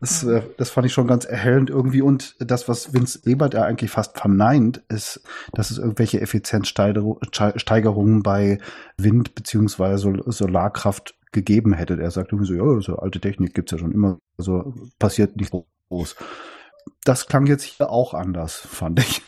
das, 0.00 0.24
äh, 0.24 0.40
das 0.56 0.70
fand 0.70 0.86
ich 0.86 0.94
schon 0.94 1.06
ganz 1.06 1.26
erhellend 1.26 1.68
irgendwie 1.68 2.00
und 2.00 2.36
das, 2.38 2.70
was 2.70 2.94
Vince 2.94 3.20
Ebert 3.26 3.52
ja 3.52 3.64
eigentlich 3.64 3.90
fast 3.90 4.18
verneint, 4.18 4.82
ist, 4.88 5.20
dass 5.52 5.70
es 5.70 5.76
irgendwelche 5.76 6.22
Effizienzsteigerungen 6.22 8.22
bei 8.22 8.60
Wind 8.96 9.34
beziehungsweise 9.34 9.98
Sol 9.98 10.22
Solarkraft 10.24 11.18
gegeben 11.32 11.74
hätte. 11.74 12.00
Er 12.00 12.10
sagt 12.10 12.32
irgendwie 12.32 12.48
so, 12.48 12.54
ja, 12.54 12.80
so 12.80 12.96
alte 12.96 13.20
Technik 13.20 13.52
gibt's 13.52 13.72
ja 13.72 13.78
schon 13.78 13.92
immer, 13.92 14.20
also 14.38 14.72
passiert 14.98 15.36
nicht 15.36 15.52
groß. 15.90 16.16
Das 17.04 17.26
klang 17.26 17.46
jetzt 17.46 17.64
hier 17.64 17.90
auch 17.90 18.14
anders, 18.14 18.56
fand 18.56 19.00
ich. 19.00 19.22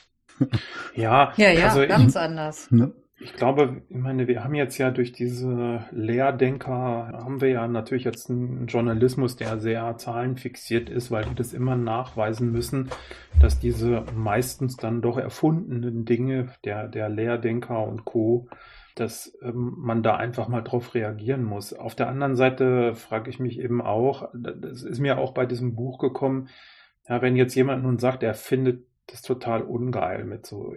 Ja, 0.95 1.33
ja, 1.37 1.51
ja 1.51 1.69
also 1.69 1.87
ganz 1.87 2.15
ich, 2.15 2.21
anders. 2.21 2.71
Ne? 2.71 2.93
Ich 3.21 3.35
glaube, 3.35 3.83
ich 3.89 3.97
meine, 3.97 4.29
wir 4.29 4.45
haben 4.45 4.55
jetzt 4.55 4.79
ja 4.79 4.93
durch 4.93 5.13
diese 5.13 5.85
Lehrdenker, 5.91 7.11
haben 7.13 7.41
wir 7.41 7.49
ja 7.49 7.67
natürlich 7.67 8.05
jetzt 8.05 8.31
einen 8.31 8.67
Journalismus, 8.67 9.35
der 9.35 9.59
sehr 9.59 9.97
zahlenfixiert 9.97 10.89
ist, 10.89 11.11
weil 11.11 11.25
die 11.25 11.35
das 11.35 11.53
immer 11.53 11.75
nachweisen 11.75 12.53
müssen, 12.53 12.91
dass 13.41 13.59
diese 13.59 14.05
meistens 14.15 14.77
dann 14.77 15.03
doch 15.03 15.19
erfundenen 15.19 16.05
Dinge 16.05 16.51
der, 16.65 16.87
der 16.87 17.09
Lehrdenker 17.09 17.83
und 17.85 18.05
Co., 18.05 18.49
dass 18.95 19.37
ähm, 19.43 19.75
man 19.77 20.03
da 20.03 20.17
einfach 20.17 20.49
mal 20.49 20.63
drauf 20.63 20.95
reagieren 20.95 21.45
muss. 21.45 21.73
Auf 21.73 21.95
der 21.95 22.09
anderen 22.09 22.37
Seite 22.37 22.95
frage 22.95 23.31
ich 23.31 23.39
mich 23.41 23.59
eben 23.59 23.81
auch, 23.81 24.29
das 24.35 24.83
ist 24.83 25.01
mir 25.01 25.19
auch 25.19 25.35
bei 25.35 25.47
diesem 25.47 25.75
Buch 25.75 25.99
gekommen, 25.99 26.49
ja, 27.09 27.23
wenn 27.23 27.37
jetzt 27.37 27.55
jemand 27.55 27.83
nun 27.83 27.99
sagt, 27.99 28.23
er 28.23 28.35
findet 28.35 28.87
das 29.11 29.23
total 29.23 29.63
ungeil 29.63 30.25
mit 30.25 30.47
so 30.47 30.77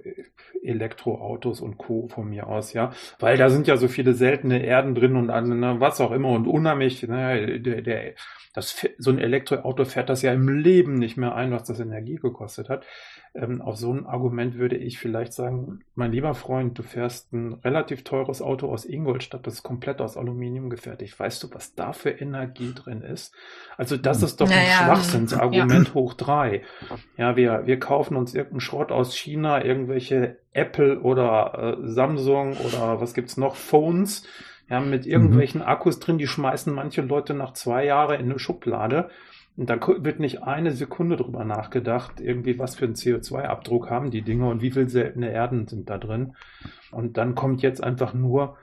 Elektroautos 0.64 1.62
und 1.62 1.78
Co. 1.78 2.08
von 2.08 2.30
mir 2.30 2.48
aus, 2.48 2.74
ja. 2.74 2.92
Weil 3.20 3.38
da 3.38 3.50
sind 3.50 3.68
ja 3.68 3.78
so 3.78 3.88
viele 3.88 4.14
seltene 4.14 4.64
Erden 4.64 4.96
drin 4.96 5.16
und 5.16 5.28
ne, 5.28 5.76
was 5.80 6.00
auch 6.00 6.12
immer 6.12 6.30
und 6.30 6.48
unheimlich, 6.48 7.04
ne, 7.04 7.60
der, 7.60 7.82
der, 7.82 8.14
das, 8.54 8.88
so 8.98 9.12
ein 9.12 9.20
Elektroauto 9.20 9.86
fährt 9.86 10.10
das 10.10 10.22
ja 10.22 10.34
im 10.34 10.48
Leben 10.48 10.94
nicht 10.94 11.18
mehr 11.18 11.36
ein, 11.36 11.52
was 11.52 11.64
das 11.64 11.80
Energie 11.80 12.16
gekostet 12.16 12.70
hat. 12.70 12.86
Ähm, 13.34 13.62
auf 13.62 13.78
so 13.78 13.94
ein 13.94 14.06
Argument 14.06 14.58
würde 14.58 14.76
ich 14.76 15.00
vielleicht 15.00 15.32
sagen, 15.32 15.80
mein 15.96 16.12
lieber 16.12 16.34
Freund, 16.34 16.78
du 16.78 16.84
fährst 16.84 17.32
ein 17.32 17.54
relativ 17.54 18.04
teures 18.04 18.42
Auto 18.42 18.70
aus 18.70 18.84
Ingolstadt, 18.84 19.48
das 19.48 19.56
ist 19.56 19.64
komplett 19.64 20.02
aus 20.02 20.18
Aluminium 20.18 20.70
gefertigt. 20.70 21.18
Weißt 21.18 21.42
du, 21.42 21.48
was 21.54 21.74
da 21.74 21.94
für 21.94 22.10
Energie 22.10 22.74
drin 22.74 23.02
ist? 23.02 23.34
Also 23.78 23.96
das 23.96 24.22
ist 24.22 24.42
doch 24.42 24.50
naja, 24.50 24.62
ein 24.62 24.86
Schwachsinnsargument 24.86 25.88
ja. 25.88 25.94
hoch 25.94 26.14
drei. 26.14 26.64
Ja, 27.16 27.38
wir, 27.38 27.66
wir 27.66 27.80
kaufen 27.80 28.18
uns 28.18 28.34
irgendeinen 28.34 28.60
Schrott 28.60 28.92
aus 28.92 29.16
China, 29.16 29.64
irgendwelche 29.64 30.38
Apple 30.52 31.00
oder 31.00 31.78
äh, 31.80 31.88
Samsung 31.88 32.58
oder 32.58 33.00
was 33.00 33.14
gibt's 33.14 33.38
noch, 33.38 33.56
Phones, 33.56 34.28
ja, 34.70 34.82
mit 34.82 35.06
mhm. 35.06 35.12
irgendwelchen 35.12 35.62
mhm. 35.62 35.68
Akkus 35.68 36.00
drin, 36.00 36.18
die 36.18 36.28
schmeißen 36.28 36.74
manche 36.74 37.02
Leute 37.02 37.34
nach 37.34 37.54
zwei 37.54 37.86
Jahren 37.86 38.20
in 38.20 38.30
eine 38.30 38.40
Schublade. 38.40 39.10
Und 39.58 39.70
da 39.70 39.80
wird 39.86 40.20
nicht 40.20 40.44
eine 40.44 40.72
Sekunde 40.72 41.18
drüber 41.18 41.44
nachgedacht, 41.44 42.22
irgendwie 42.22 42.58
was 42.58 42.76
für 42.76 42.86
einen 42.86 42.96
CO2-Abdruck 42.96 43.90
haben 43.90 44.10
die 44.10 44.22
Dinge 44.22 44.50
und 44.50 44.62
wie 44.62 44.72
viel 44.72 44.88
seltene 44.88 45.32
Erden 45.32 45.68
sind 45.68 45.90
da 45.90 45.98
drin. 45.98 46.36
Und 46.92 47.18
dann 47.18 47.36
kommt 47.36 47.62
jetzt 47.62 47.84
einfach 47.84 48.14
nur, 48.14 48.58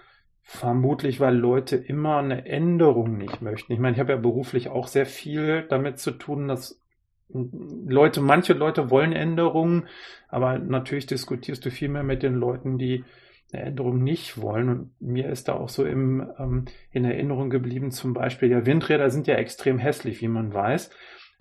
vermutlich, 0.50 1.20
weil 1.20 1.36
Leute 1.36 1.76
immer 1.76 2.16
eine 2.16 2.46
Änderung 2.46 3.18
nicht 3.18 3.42
möchten. 3.42 3.70
Ich 3.74 3.78
meine, 3.78 3.94
ich 3.94 4.00
habe 4.00 4.12
ja 4.12 4.18
beruflich 4.18 4.70
auch 4.70 4.86
sehr 4.88 5.04
viel 5.04 5.66
damit 5.68 5.98
zu 5.98 6.10
tun, 6.10 6.48
dass 6.48 6.80
Leute, 7.28 8.22
manche 8.22 8.54
Leute 8.54 8.88
wollen 8.88 9.12
Änderungen, 9.12 9.88
aber 10.28 10.58
natürlich 10.58 11.04
diskutierst 11.04 11.66
du 11.66 11.70
viel 11.70 11.90
mehr 11.90 12.02
mit 12.02 12.22
den 12.22 12.34
Leuten, 12.34 12.78
die 12.78 13.04
eine 13.52 13.62
Änderung 13.62 14.02
nicht 14.02 14.40
wollen. 14.40 14.68
Und 14.68 15.00
mir 15.00 15.28
ist 15.28 15.48
da 15.48 15.54
auch 15.54 15.68
so 15.68 15.84
im, 15.84 16.30
ähm, 16.38 16.66
in 16.90 17.04
Erinnerung 17.04 17.50
geblieben, 17.50 17.90
zum 17.90 18.12
Beispiel, 18.12 18.50
ja, 18.50 18.66
Windräder 18.66 19.10
sind 19.10 19.26
ja 19.26 19.34
extrem 19.34 19.78
hässlich, 19.78 20.20
wie 20.20 20.28
man 20.28 20.52
weiß. 20.52 20.90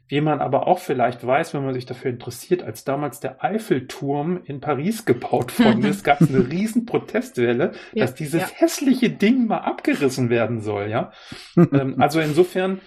Wie 0.09 0.21
man 0.21 0.39
aber 0.39 0.67
auch 0.67 0.79
vielleicht 0.79 1.27
weiß, 1.27 1.53
wenn 1.53 1.65
man 1.65 1.73
sich 1.73 1.85
dafür 1.85 2.11
interessiert, 2.11 2.63
als 2.63 2.85
damals 2.85 3.19
der 3.19 3.43
Eiffelturm 3.43 4.41
in 4.45 4.61
Paris 4.61 5.03
gebaut 5.03 5.59
worden 5.59 5.83
ist, 5.83 6.05
gab 6.05 6.21
es 6.21 6.33
eine 6.33 6.47
riesen 6.51 6.85
Protestwelle, 6.85 7.73
ja, 7.91 8.05
dass 8.05 8.15
dieses 8.15 8.41
ja. 8.41 8.47
hässliche 8.55 9.09
Ding 9.09 9.47
mal 9.47 9.59
abgerissen 9.59 10.29
werden 10.29 10.61
soll, 10.61 10.89
ja. 10.89 11.11
ähm, 11.57 11.95
also 11.99 12.21
insofern, 12.21 12.79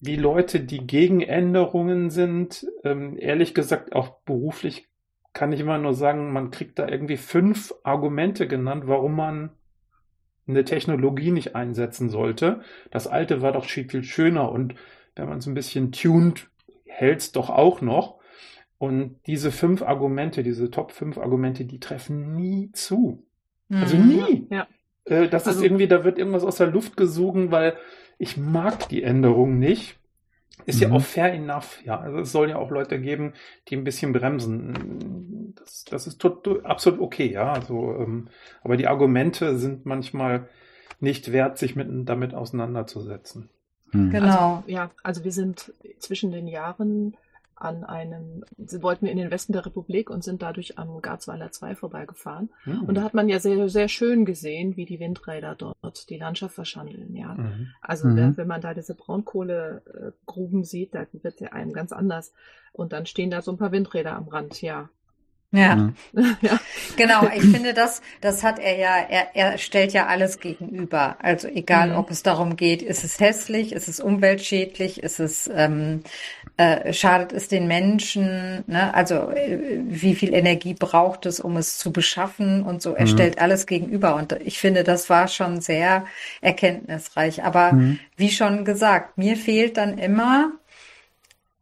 die 0.00 0.16
Leute, 0.16 0.60
die 0.60 0.86
gegen 0.86 1.20
Änderungen 1.20 2.10
sind, 2.10 2.66
ähm, 2.82 3.16
ehrlich 3.18 3.54
gesagt 3.54 3.94
auch 3.94 4.20
beruflich 4.24 4.88
kann 5.34 5.52
ich 5.52 5.60
immer 5.60 5.78
nur 5.78 5.94
sagen, 5.94 6.32
man 6.32 6.50
kriegt 6.50 6.78
da 6.78 6.88
irgendwie 6.88 7.16
fünf 7.16 7.74
Argumente 7.82 8.48
genannt, 8.48 8.84
warum 8.86 9.16
man 9.16 9.50
eine 10.46 10.64
Technologie 10.64 11.32
nicht 11.32 11.54
einsetzen 11.54 12.08
sollte. 12.08 12.60
Das 12.90 13.06
alte 13.06 13.42
war 13.42 13.52
doch 13.52 13.64
viel 13.64 14.04
schöner 14.04 14.50
und 14.50 14.74
wenn 15.16 15.28
man 15.28 15.38
es 15.38 15.46
ein 15.46 15.54
bisschen 15.54 15.92
tuned, 15.92 16.48
hält 16.86 17.20
es 17.20 17.32
doch 17.32 17.50
auch 17.50 17.80
noch. 17.80 18.20
Und 18.78 19.20
diese 19.26 19.50
fünf 19.50 19.82
Argumente, 19.82 20.42
diese 20.42 20.70
Top 20.70 20.92
fünf 20.92 21.18
Argumente, 21.18 21.64
die 21.64 21.80
treffen 21.80 22.34
nie 22.34 22.70
zu. 22.72 23.24
Also 23.70 23.96
mhm. 23.96 24.08
nie. 24.08 24.46
Ja. 24.50 24.66
Äh, 25.04 25.28
das 25.28 25.46
also, 25.46 25.58
ist 25.58 25.64
irgendwie, 25.64 25.88
da 25.88 26.04
wird 26.04 26.18
irgendwas 26.18 26.44
aus 26.44 26.56
der 26.56 26.66
Luft 26.68 26.96
gesogen, 26.96 27.50
weil 27.50 27.76
ich 28.18 28.36
mag 28.36 28.88
die 28.88 29.02
Änderung 29.02 29.58
nicht. 29.58 29.98
Ist 30.66 30.76
mhm. 30.76 30.82
ja 30.82 30.90
auch 30.92 31.02
fair 31.02 31.32
enough, 31.32 31.80
ja. 31.84 31.98
Also 32.00 32.18
es 32.18 32.32
soll 32.32 32.50
ja 32.50 32.56
auch 32.56 32.70
Leute 32.70 33.00
geben, 33.00 33.34
die 33.68 33.76
ein 33.76 33.84
bisschen 33.84 34.12
bremsen. 34.12 35.54
Das, 35.56 35.84
das 35.84 36.06
ist 36.06 36.20
tot, 36.20 36.64
absolut 36.64 37.00
okay, 37.00 37.30
ja. 37.30 37.52
Also, 37.52 37.96
ähm, 37.98 38.28
aber 38.62 38.76
die 38.76 38.86
Argumente 38.86 39.58
sind 39.58 39.84
manchmal 39.84 40.48
nicht 41.00 41.32
wert, 41.32 41.58
sich 41.58 41.76
mit, 41.76 41.88
damit 42.08 42.34
auseinanderzusetzen. 42.34 43.50
Mhm. 43.92 44.10
Genau. 44.10 44.56
Also, 44.56 44.62
ja, 44.66 44.90
also 45.02 45.24
wir 45.24 45.32
sind 45.32 45.72
zwischen 45.98 46.30
den 46.32 46.46
Jahren 46.46 47.16
an 47.56 47.84
einem, 47.84 48.44
sie 48.58 48.82
wollten 48.82 49.06
in 49.06 49.16
den 49.16 49.30
Westen 49.30 49.52
der 49.52 49.64
Republik 49.64 50.10
und 50.10 50.24
sind 50.24 50.42
dadurch 50.42 50.78
am 50.78 51.00
Garzweiler 51.00 51.50
2 51.50 51.76
vorbeigefahren. 51.76 52.50
Mhm. 52.64 52.82
Und 52.82 52.94
da 52.96 53.02
hat 53.02 53.14
man 53.14 53.28
ja 53.28 53.38
sehr, 53.38 53.68
sehr 53.68 53.88
schön 53.88 54.24
gesehen, 54.24 54.76
wie 54.76 54.86
die 54.86 55.00
Windräder 55.00 55.54
dort 55.54 56.10
die 56.10 56.18
Landschaft 56.18 56.54
verschandeln, 56.54 57.14
ja. 57.14 57.34
Mhm. 57.34 57.68
Also 57.80 58.08
mhm. 58.08 58.36
wenn 58.36 58.48
man 58.48 58.60
da 58.60 58.74
diese 58.74 58.94
Braunkohlegruben 58.94 60.64
sieht, 60.64 60.94
da 60.94 61.06
wird 61.12 61.40
ja 61.40 61.52
einem 61.52 61.72
ganz 61.72 61.92
anders. 61.92 62.32
Und 62.72 62.92
dann 62.92 63.06
stehen 63.06 63.30
da 63.30 63.40
so 63.40 63.52
ein 63.52 63.58
paar 63.58 63.72
Windräder 63.72 64.16
am 64.16 64.28
Rand, 64.28 64.60
ja. 64.60 64.88
Ja. 65.54 65.92
ja. 66.40 66.58
Genau, 66.96 67.28
ich 67.34 67.42
finde 67.42 67.74
das, 67.74 68.02
das 68.20 68.42
hat 68.42 68.58
er 68.58 68.76
ja, 68.76 68.96
er, 69.08 69.28
er 69.34 69.58
stellt 69.58 69.92
ja 69.92 70.06
alles 70.06 70.40
gegenüber. 70.40 71.16
Also 71.22 71.46
egal, 71.46 71.90
mhm. 71.90 71.96
ob 71.96 72.10
es 72.10 72.24
darum 72.24 72.56
geht, 72.56 72.82
ist 72.82 73.04
es 73.04 73.20
hässlich, 73.20 73.72
ist 73.72 73.86
es 73.88 74.00
umweltschädlich, 74.00 75.02
ist 75.02 75.20
es 75.20 75.48
ähm, 75.54 76.02
äh, 76.56 76.92
schadet 76.92 77.32
es 77.32 77.46
den 77.48 77.68
Menschen, 77.68 78.64
ne? 78.66 78.92
also 78.94 79.30
äh, 79.30 79.80
wie 79.84 80.16
viel 80.16 80.34
Energie 80.34 80.74
braucht 80.74 81.24
es, 81.26 81.38
um 81.38 81.56
es 81.56 81.78
zu 81.78 81.92
beschaffen 81.92 82.64
und 82.64 82.82
so. 82.82 82.94
Er 82.94 83.06
mhm. 83.06 83.10
stellt 83.10 83.38
alles 83.38 83.66
gegenüber 83.66 84.16
und 84.16 84.32
ich 84.44 84.58
finde, 84.58 84.82
das 84.82 85.08
war 85.08 85.28
schon 85.28 85.60
sehr 85.60 86.04
erkenntnisreich. 86.40 87.44
Aber 87.44 87.72
mhm. 87.72 88.00
wie 88.16 88.30
schon 88.30 88.64
gesagt, 88.64 89.18
mir 89.18 89.36
fehlt 89.36 89.76
dann 89.76 89.98
immer 89.98 90.50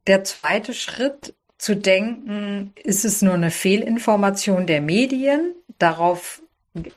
der 0.06 0.25
zweite 0.25 0.72
Schritt, 0.72 1.34
zu 1.62 1.76
denken, 1.76 2.73
ist 2.83 3.04
es 3.04 3.23
nur 3.23 3.35
eine 3.35 3.52
Fehlinformation 3.52 4.66
der 4.66 4.81
Medien? 4.81 5.54
Darauf 5.78 6.42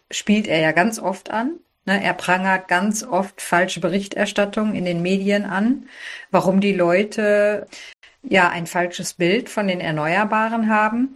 spielt 0.10 0.48
er 0.48 0.60
ja 0.60 0.72
ganz 0.72 0.98
oft 0.98 1.30
an. 1.30 1.60
Ne, 1.86 2.04
er 2.04 2.16
prangert 2.16 2.68
ganz 2.68 3.04
oft 3.04 3.44
falsche 3.44 3.80
Berichterstattung 3.80 4.74
in 4.74 4.84
den 4.86 5.04
Medien 5.04 5.46
an, 5.46 5.88
warum 6.32 6.62
die 6.62 6.74
Leute 6.74 7.68
ja 8.24 8.50
ein 8.50 8.66
falsches 8.66 9.14
Bild 9.14 9.50
von 9.50 9.68
den 9.68 9.82
Erneuerbaren 9.82 10.68
haben. 10.68 11.16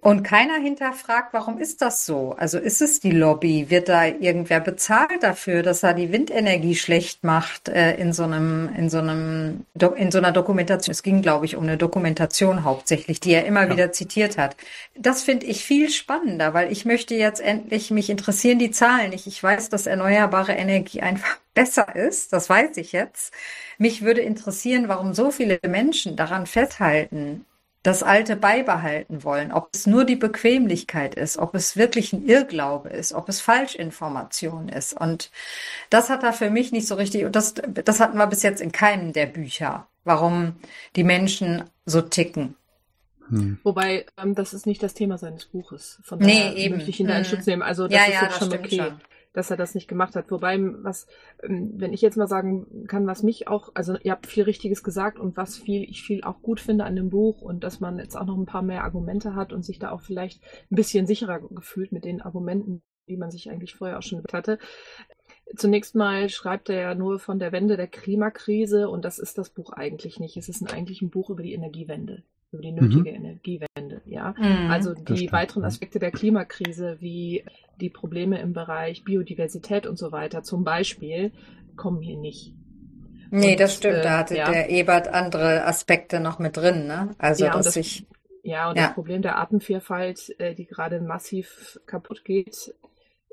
Und 0.00 0.22
keiner 0.22 0.54
hinterfragt, 0.54 1.32
warum 1.32 1.58
ist 1.58 1.82
das 1.82 2.06
so? 2.06 2.36
Also 2.38 2.58
ist 2.58 2.80
es 2.80 3.00
die 3.00 3.10
Lobby? 3.10 3.68
Wird 3.68 3.88
da 3.88 4.06
irgendwer 4.06 4.60
bezahlt 4.60 5.24
dafür, 5.24 5.64
dass 5.64 5.82
er 5.82 5.92
die 5.92 6.12
Windenergie 6.12 6.76
schlecht 6.76 7.24
macht 7.24 7.68
äh, 7.68 7.96
in 7.96 8.12
so 8.12 8.22
einem, 8.22 8.70
in 8.76 8.90
so 8.90 8.98
einem, 8.98 9.66
in 9.96 10.12
so 10.12 10.18
einer 10.18 10.30
Dokumentation? 10.30 10.92
Es 10.92 11.02
ging, 11.02 11.20
glaube 11.20 11.46
ich, 11.46 11.56
um 11.56 11.64
eine 11.64 11.76
Dokumentation 11.76 12.62
hauptsächlich, 12.62 13.18
die 13.18 13.32
er 13.32 13.44
immer 13.44 13.64
ja. 13.64 13.70
wieder 13.72 13.90
zitiert 13.90 14.38
hat. 14.38 14.56
Das 14.96 15.24
finde 15.24 15.46
ich 15.46 15.64
viel 15.64 15.90
spannender, 15.90 16.54
weil 16.54 16.70
ich 16.70 16.84
möchte 16.84 17.16
jetzt 17.16 17.40
endlich, 17.40 17.90
mich 17.90 18.08
interessieren 18.08 18.60
die 18.60 18.70
Zahlen 18.70 19.10
nicht. 19.10 19.26
Ich 19.26 19.42
weiß, 19.42 19.68
dass 19.68 19.88
erneuerbare 19.88 20.52
Energie 20.52 21.00
einfach 21.00 21.38
besser 21.54 21.96
ist. 21.96 22.32
Das 22.32 22.48
weiß 22.48 22.76
ich 22.76 22.92
jetzt. 22.92 23.34
Mich 23.78 24.02
würde 24.02 24.20
interessieren, 24.20 24.86
warum 24.86 25.12
so 25.12 25.32
viele 25.32 25.58
Menschen 25.66 26.14
daran 26.14 26.46
festhalten, 26.46 27.44
das 27.82 28.02
Alte 28.02 28.36
beibehalten 28.36 29.22
wollen, 29.22 29.52
ob 29.52 29.68
es 29.72 29.86
nur 29.86 30.04
die 30.04 30.16
Bequemlichkeit 30.16 31.14
ist, 31.14 31.38
ob 31.38 31.54
es 31.54 31.76
wirklich 31.76 32.12
ein 32.12 32.26
Irrglaube 32.26 32.88
ist, 32.88 33.12
ob 33.12 33.28
es 33.28 33.40
Falschinformation 33.40 34.68
ist. 34.68 34.98
Und 34.98 35.30
das 35.88 36.10
hat 36.10 36.22
er 36.24 36.32
für 36.32 36.50
mich 36.50 36.72
nicht 36.72 36.88
so 36.88 36.96
richtig, 36.96 37.24
und 37.24 37.36
das, 37.36 37.54
das 37.54 38.00
hatten 38.00 38.18
wir 38.18 38.26
bis 38.26 38.42
jetzt 38.42 38.60
in 38.60 38.72
keinem 38.72 39.12
der 39.12 39.26
Bücher, 39.26 39.86
warum 40.04 40.56
die 40.96 41.04
Menschen 41.04 41.64
so 41.86 42.00
ticken. 42.02 42.56
Hm. 43.28 43.58
Wobei, 43.62 44.06
ähm, 44.20 44.34
das 44.34 44.54
ist 44.54 44.66
nicht 44.66 44.82
das 44.82 44.94
Thema 44.94 45.18
seines 45.18 45.44
Buches. 45.44 46.00
Von 46.02 46.18
daher 46.18 46.52
nee, 46.52 46.64
eben. 46.64 46.76
möchte 46.76 46.90
ich 46.90 46.98
ihn 46.98 47.08
da 47.08 47.16
in 47.16 47.24
hm. 47.24 47.30
Schutz 47.30 47.46
nehmen. 47.46 47.62
Also 47.62 47.86
das 47.86 47.94
ja, 47.94 48.04
ist 48.06 48.14
ja, 48.14 48.22
jetzt 48.22 48.38
schon 48.38 48.52
okay. 48.52 48.76
Schon 48.76 49.00
dass 49.38 49.52
er 49.52 49.56
das 49.56 49.76
nicht 49.76 49.86
gemacht 49.86 50.16
hat. 50.16 50.32
Wobei, 50.32 50.58
was, 50.82 51.06
ähm, 51.44 51.74
wenn 51.76 51.92
ich 51.92 52.02
jetzt 52.02 52.16
mal 52.16 52.26
sagen 52.26 52.86
kann, 52.88 53.06
was 53.06 53.22
mich 53.22 53.46
auch, 53.46 53.70
also 53.74 53.96
ihr 54.02 54.10
habt 54.10 54.26
viel 54.26 54.42
Richtiges 54.42 54.82
gesagt 54.82 55.20
und 55.20 55.36
was 55.36 55.56
viel, 55.56 55.84
ich 55.84 56.02
viel 56.02 56.24
auch 56.24 56.42
gut 56.42 56.58
finde 56.58 56.84
an 56.84 56.96
dem 56.96 57.08
Buch 57.08 57.40
und 57.40 57.62
dass 57.62 57.78
man 57.78 57.98
jetzt 57.98 58.16
auch 58.16 58.26
noch 58.26 58.36
ein 58.36 58.46
paar 58.46 58.62
mehr 58.62 58.82
Argumente 58.82 59.36
hat 59.36 59.52
und 59.52 59.64
sich 59.64 59.78
da 59.78 59.92
auch 59.92 60.00
vielleicht 60.00 60.42
ein 60.72 60.74
bisschen 60.74 61.06
sicherer 61.06 61.38
gefühlt 61.38 61.92
mit 61.92 62.04
den 62.04 62.20
Argumenten, 62.20 62.82
die 63.08 63.16
man 63.16 63.30
sich 63.30 63.48
eigentlich 63.48 63.76
vorher 63.76 63.98
auch 63.98 64.02
schon 64.02 64.24
hatte. 64.32 64.58
Zunächst 65.54 65.94
mal 65.94 66.28
schreibt 66.28 66.68
er 66.68 66.80
ja 66.80 66.94
nur 66.96 67.20
von 67.20 67.38
der 67.38 67.52
Wende 67.52 67.76
der 67.76 67.86
Klimakrise 67.86 68.90
und 68.90 69.04
das 69.04 69.20
ist 69.20 69.38
das 69.38 69.50
Buch 69.50 69.70
eigentlich 69.70 70.18
nicht. 70.18 70.36
Es 70.36 70.48
ist 70.48 70.68
eigentlich 70.72 71.00
ein 71.00 71.10
Buch 71.10 71.30
über 71.30 71.44
die 71.44 71.52
Energiewende 71.52 72.24
über 72.50 72.62
die 72.62 72.72
nötige 72.72 73.10
mhm. 73.10 73.16
Energiewende. 73.16 74.02
Ja, 74.06 74.34
mhm, 74.38 74.70
also 74.70 74.94
die 74.94 75.30
weiteren 75.32 75.64
Aspekte 75.64 75.98
der 75.98 76.10
Klimakrise, 76.10 76.96
wie 77.00 77.44
die 77.80 77.90
Probleme 77.90 78.40
im 78.40 78.52
Bereich 78.52 79.04
Biodiversität 79.04 79.86
und 79.86 79.98
so 79.98 80.12
weiter 80.12 80.42
zum 80.42 80.64
Beispiel, 80.64 81.32
kommen 81.76 82.00
hier 82.00 82.16
nicht. 82.16 82.54
Nee, 83.30 83.52
und, 83.52 83.60
das 83.60 83.74
stimmt. 83.74 83.98
Äh, 83.98 84.02
da 84.02 84.18
hatte 84.18 84.36
ja. 84.36 84.50
der 84.50 84.70
Ebert 84.70 85.08
andere 85.08 85.64
Aspekte 85.66 86.20
noch 86.20 86.38
mit 86.38 86.56
drin, 86.56 86.86
ne? 86.86 87.14
Also, 87.18 87.44
ja, 87.44 87.52
dass 87.52 87.66
das, 87.66 87.76
ich. 87.76 88.06
Ja, 88.42 88.70
und 88.70 88.76
ja. 88.76 88.86
das 88.86 88.94
Problem 88.94 89.20
der 89.20 89.36
Artenvielfalt, 89.36 90.34
äh, 90.38 90.54
die 90.54 90.64
gerade 90.64 91.00
massiv 91.00 91.78
kaputt 91.86 92.24
geht, 92.24 92.74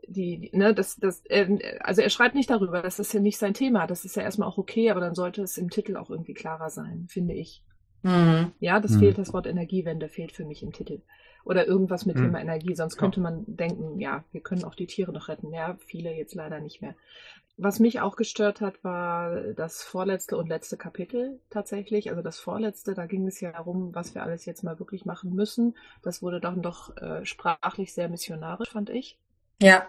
die, 0.08 0.40
die, 0.40 0.58
ne, 0.58 0.74
das, 0.74 0.98
das, 0.98 1.24
äh, 1.28 1.48
also 1.80 2.02
er 2.02 2.10
schreibt 2.10 2.36
nicht 2.36 2.50
darüber, 2.50 2.82
das 2.82 3.00
ist 3.00 3.14
ja 3.14 3.20
nicht 3.20 3.38
sein 3.38 3.54
Thema, 3.54 3.88
das 3.88 4.04
ist 4.06 4.16
ja 4.16 4.24
erstmal 4.24 4.48
auch 4.48 4.58
okay, 4.58 4.92
aber 4.92 5.00
dann 5.00 5.16
sollte 5.16 5.42
es 5.42 5.58
im 5.58 5.70
Titel 5.70 5.96
auch 5.96 6.10
irgendwie 6.10 6.34
klarer 6.34 6.70
sein, 6.70 7.06
finde 7.10 7.34
ich. 7.34 7.64
Mhm. 8.06 8.52
Ja, 8.60 8.80
das 8.80 8.92
mhm. 8.92 9.00
fehlt, 9.00 9.18
das 9.18 9.34
Wort 9.34 9.48
Energiewende 9.48 10.10
fehlt 10.10 10.32
für 10.32 10.46
mich 10.46 10.62
im 10.62 10.72
Titel. 10.72 11.02
Oder 11.44 11.68
irgendwas 11.68 12.06
mit 12.06 12.16
mhm. 12.16 12.22
Thema 12.22 12.40
Energie, 12.40 12.76
sonst 12.76 12.98
könnte 12.98 13.20
man 13.20 13.44
denken, 13.48 14.00
ja, 14.00 14.24
wir 14.32 14.42
können 14.42 14.64
auch 14.64 14.76
die 14.76 14.86
Tiere 14.86 15.12
noch 15.12 15.28
retten. 15.28 15.52
Ja, 15.52 15.78
viele 15.86 16.14
jetzt 16.14 16.36
leider 16.36 16.60
nicht 16.60 16.82
mehr. 16.82 16.96
Was 17.58 17.80
mich 17.80 18.02
auch 18.02 18.16
gestört 18.16 18.62
hat, 18.62 18.84
war 18.84 19.54
das 19.54 19.82
vorletzte 19.82 20.38
und 20.38 20.50
letzte 20.50 20.78
Kapitel 20.78 21.40
tatsächlich. 21.50 22.10
Also 22.10 22.22
das 22.22 22.38
vorletzte, 22.40 22.94
da 22.94 23.08
ging 23.08 23.26
es 23.28 23.42
ja 23.42 23.54
darum, 23.54 23.96
was 23.96 24.14
wir 24.14 24.22
alles 24.22 24.46
jetzt 24.46 24.64
mal 24.64 24.78
wirklich 24.78 25.06
machen 25.06 25.34
müssen. 25.34 25.76
Das 26.04 26.22
wurde 26.22 26.40
dann 26.40 26.62
doch 26.62 26.96
äh, 26.98 27.26
sprachlich 27.26 27.94
sehr 27.94 28.10
missionarisch, 28.10 28.70
fand 28.70 28.90
ich. 28.90 29.18
Ja. 29.60 29.88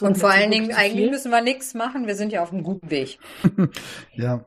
und 0.00 0.16
vor 0.16 0.30
allen 0.30 0.50
Dingen, 0.50 0.72
eigentlich 0.72 1.10
müssen 1.10 1.30
wir 1.30 1.42
nichts 1.42 1.74
machen, 1.74 2.06
wir 2.06 2.14
sind 2.14 2.32
ja 2.32 2.42
auf 2.42 2.52
einem 2.52 2.62
guten 2.62 2.90
Weg. 2.90 3.18
ja. 4.14 4.44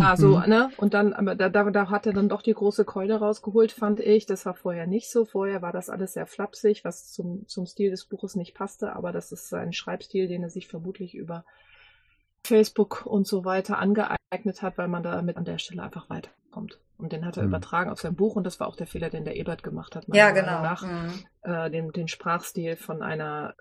Also, 0.00 0.40
ne? 0.40 0.70
Und 0.76 0.94
dann, 0.94 1.12
aber 1.12 1.34
da, 1.34 1.48
da, 1.48 1.70
da 1.70 1.90
hat 1.90 2.06
er 2.06 2.12
dann 2.12 2.28
doch 2.28 2.42
die 2.42 2.54
große 2.54 2.84
Keule 2.84 3.16
rausgeholt, 3.16 3.72
fand 3.72 4.00
ich. 4.00 4.26
Das 4.26 4.44
war 4.46 4.54
vorher 4.54 4.86
nicht 4.86 5.10
so. 5.10 5.24
Vorher 5.24 5.62
war 5.62 5.72
das 5.72 5.88
alles 5.88 6.14
sehr 6.14 6.26
flapsig, 6.26 6.84
was 6.84 7.12
zum, 7.12 7.46
zum 7.46 7.66
Stil 7.66 7.90
des 7.90 8.04
Buches 8.06 8.34
nicht 8.34 8.54
passte, 8.54 8.94
aber 8.94 9.12
das 9.12 9.30
ist 9.32 9.52
ein 9.54 9.72
Schreibstil, 9.72 10.28
den 10.28 10.42
er 10.42 10.50
sich 10.50 10.66
vermutlich 10.66 11.14
über 11.14 11.44
Facebook 12.44 13.06
und 13.06 13.26
so 13.26 13.44
weiter 13.44 13.78
angeeignet 13.78 14.62
hat, 14.62 14.78
weil 14.78 14.88
man 14.88 15.02
damit 15.02 15.36
an 15.36 15.44
der 15.44 15.58
Stelle 15.58 15.82
einfach 15.82 16.10
weiterkommt. 16.10 16.80
Und 16.98 17.12
den 17.12 17.24
hat 17.24 17.36
er 17.36 17.44
mhm. 17.44 17.50
übertragen 17.50 17.90
auf 17.90 18.00
sein 18.00 18.14
Buch 18.14 18.36
und 18.36 18.44
das 18.44 18.60
war 18.60 18.68
auch 18.68 18.76
der 18.76 18.86
Fehler, 18.86 19.10
den 19.10 19.24
der 19.24 19.36
Ebert 19.36 19.62
gemacht 19.62 19.94
hat. 19.96 20.06
Ja, 20.08 20.30
genau. 20.30 20.62
Nach, 20.62 20.82
mhm. 20.82 21.24
äh, 21.42 21.70
den, 21.70 21.92
den 21.92 22.08
Sprachstil 22.08 22.76
von 22.76 23.02
einer 23.02 23.54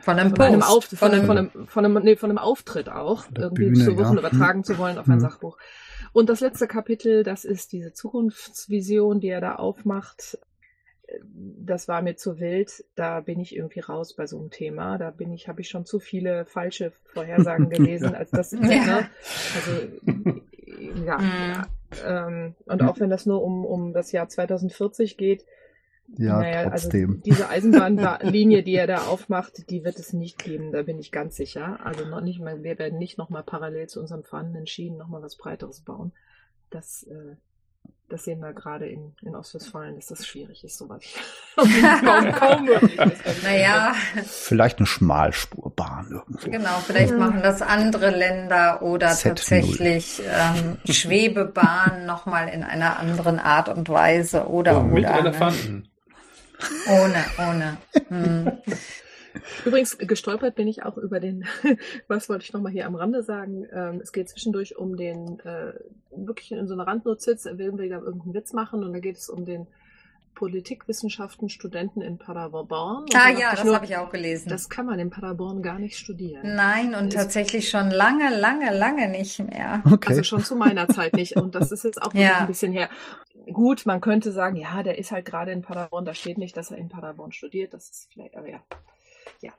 von 0.00 0.18
einem, 0.18 0.36
von 0.36 0.44
einem, 0.44 0.62
Auf, 0.62 0.84
von, 0.84 1.10
einem, 1.10 1.26
von, 1.26 1.38
einem, 1.38 1.66
von, 1.66 1.84
einem, 1.84 2.02
nee, 2.04 2.16
von 2.16 2.30
einem 2.30 2.38
Auftritt 2.38 2.88
auch, 2.88 3.24
irgendwie 3.36 3.70
Bühne, 3.70 3.84
zu 3.84 3.96
Wochen 3.96 4.14
ja. 4.14 4.20
übertragen 4.20 4.62
zu 4.62 4.78
wollen 4.78 4.98
auf 4.98 5.08
ein 5.08 5.16
mhm. 5.16 5.20
Sachbuch. 5.20 5.58
Und 6.12 6.28
das 6.28 6.40
letzte 6.40 6.66
Kapitel, 6.68 7.24
das 7.24 7.44
ist 7.44 7.72
diese 7.72 7.92
Zukunftsvision, 7.92 9.20
die 9.20 9.28
er 9.28 9.40
da 9.40 9.56
aufmacht. 9.56 10.38
Das 11.22 11.88
war 11.88 12.02
mir 12.02 12.16
zu 12.16 12.38
wild. 12.38 12.84
Da 12.94 13.20
bin 13.20 13.40
ich 13.40 13.54
irgendwie 13.54 13.80
raus 13.80 14.14
bei 14.14 14.26
so 14.26 14.38
einem 14.38 14.50
Thema. 14.50 14.96
Da 14.96 15.10
bin 15.10 15.32
ich, 15.32 15.48
habe 15.48 15.60
ich 15.60 15.68
schon 15.68 15.84
zu 15.84 15.98
viele 15.98 16.46
falsche 16.46 16.92
Vorhersagen 17.12 17.68
gelesen, 17.70 18.14
als 18.14 18.30
das. 18.30 18.52
ja. 18.52 18.58
Ne? 18.60 19.10
Also 19.54 19.70
ja. 21.04 21.18
Mhm. 21.18 21.52
ja. 21.52 21.66
Ähm, 22.04 22.54
und 22.64 22.82
auch 22.82 23.00
wenn 23.00 23.10
das 23.10 23.26
nur 23.26 23.42
um, 23.42 23.64
um 23.64 23.92
das 23.92 24.12
Jahr 24.12 24.28
2040 24.28 25.16
geht, 25.16 25.44
ja, 26.08 26.38
naja, 26.38 26.58
also 26.58 26.70
trotzdem. 26.70 27.10
Also 27.10 27.20
diese 27.24 27.48
Eisenbahnlinie, 27.48 28.62
die 28.62 28.74
er 28.74 28.86
da 28.86 29.06
aufmacht, 29.06 29.70
die 29.70 29.84
wird 29.84 29.98
es 29.98 30.12
nicht 30.12 30.38
geben, 30.38 30.72
da 30.72 30.82
bin 30.82 30.98
ich 30.98 31.12
ganz 31.12 31.36
sicher. 31.36 31.80
Also 31.84 32.04
noch 32.04 32.20
nicht 32.20 32.40
mal, 32.40 32.62
wir 32.62 32.78
werden 32.78 32.98
nicht 32.98 33.18
nochmal 33.18 33.42
parallel 33.42 33.88
zu 33.88 34.00
unserem 34.00 34.22
vorhandenen 34.22 34.66
Schienen 34.66 34.96
nochmal 34.96 35.22
was 35.22 35.36
Breiteres 35.36 35.80
bauen. 35.80 36.12
Das, 36.70 37.04
äh, 37.04 37.36
das 38.08 38.24
sehen 38.24 38.40
wir 38.40 38.52
gerade 38.52 38.86
in, 38.88 39.14
in 39.22 39.34
Ostwestfalen, 39.34 39.96
dass 39.96 40.06
das 40.06 40.26
schwierig 40.26 40.62
ist, 40.62 40.78
sowas. 40.78 41.02
kaum, 41.56 42.32
kaum 42.32 42.64
möglich 42.66 42.98
ist. 42.98 43.42
Naja. 43.42 43.94
Vielleicht 44.24 44.78
eine 44.78 44.86
Schmalspurbahn 44.86 46.10
irgendwo. 46.10 46.50
Genau, 46.50 46.78
vielleicht 46.86 47.10
ja. 47.10 47.18
machen 47.18 47.42
das 47.42 47.62
andere 47.62 48.10
Länder 48.10 48.82
oder 48.82 49.10
Z0. 49.10 49.22
tatsächlich 49.22 50.22
ähm, 50.24 50.78
Schwebebahn 50.88 52.06
nochmal 52.06 52.48
in 52.48 52.62
einer 52.62 52.98
anderen 52.98 53.40
Art 53.40 53.68
und 53.68 53.88
Weise 53.88 54.46
oder, 54.48 54.80
oh, 54.80 54.82
mit 54.84 55.04
oder. 55.04 55.32
Ne? 55.32 55.82
Ohne, 56.88 57.24
ohne. 57.38 57.78
Hm. 58.08 58.52
Übrigens, 59.64 59.98
gestolpert 59.98 60.54
bin 60.54 60.68
ich 60.68 60.84
auch 60.84 60.96
über 60.96 61.20
den, 61.20 61.44
was 62.08 62.28
wollte 62.28 62.44
ich 62.44 62.52
nochmal 62.52 62.72
hier 62.72 62.86
am 62.86 62.94
Rande 62.94 63.22
sagen, 63.22 63.66
ähm, 63.72 64.00
es 64.02 64.12
geht 64.12 64.28
zwischendurch 64.28 64.76
um 64.76 64.96
den, 64.96 65.40
äh, 65.40 65.74
wirklich 66.10 66.52
in 66.52 66.66
so 66.66 66.74
einer 66.74 66.86
Randnotiz, 66.86 67.44
er 67.44 67.58
will 67.58 67.76
wieder 67.78 68.00
irgendeinen 68.00 68.34
Witz 68.34 68.52
machen 68.52 68.82
und 68.84 68.92
da 68.92 68.98
geht 69.00 69.16
es 69.16 69.28
um 69.28 69.44
den 69.44 69.66
Politikwissenschaften 70.36 71.48
Studenten 71.48 72.02
in 72.02 72.18
Paderborn. 72.18 73.06
ah 73.14 73.30
ja, 73.30 73.52
das 73.52 73.64
habe 73.64 73.86
ich 73.86 73.96
auch 73.96 74.10
gelesen. 74.10 74.50
Das 74.50 74.68
kann 74.68 74.84
man 74.86 74.98
in 74.98 75.08
Paderborn 75.10 75.62
gar 75.62 75.78
nicht 75.78 75.96
studieren. 75.96 76.54
Nein, 76.54 76.94
und 76.94 77.14
das 77.14 77.22
tatsächlich 77.22 77.70
schon 77.70 77.90
lange, 77.90 78.38
lange, 78.38 78.70
lange 78.76 79.08
nicht 79.08 79.38
mehr. 79.38 79.82
Okay. 79.90 80.10
Also 80.10 80.22
schon 80.22 80.44
zu 80.44 80.54
meiner 80.54 80.88
Zeit 80.88 81.14
nicht. 81.14 81.36
Und 81.36 81.54
das 81.54 81.72
ist 81.72 81.84
jetzt 81.84 82.00
auch 82.00 82.12
ja. 82.14 82.40
ein 82.40 82.46
bisschen 82.46 82.70
her. 82.72 82.90
Gut, 83.52 83.86
man 83.86 84.00
könnte 84.00 84.32
sagen, 84.32 84.56
ja, 84.56 84.82
der 84.82 84.98
ist 84.98 85.12
halt 85.12 85.24
gerade 85.24 85.52
in 85.52 85.62
Paderborn, 85.62 86.04
da 86.04 86.14
steht 86.14 86.38
nicht, 86.38 86.56
dass 86.56 86.70
er 86.70 86.78
in 86.78 86.88
Paderborn 86.88 87.32
studiert. 87.32 87.74
Das 87.74 87.88
ist 87.88 88.08
vielleicht, 88.12 88.36
aber 88.36 88.48
ja. 88.48 88.60
Ja. 89.40 89.52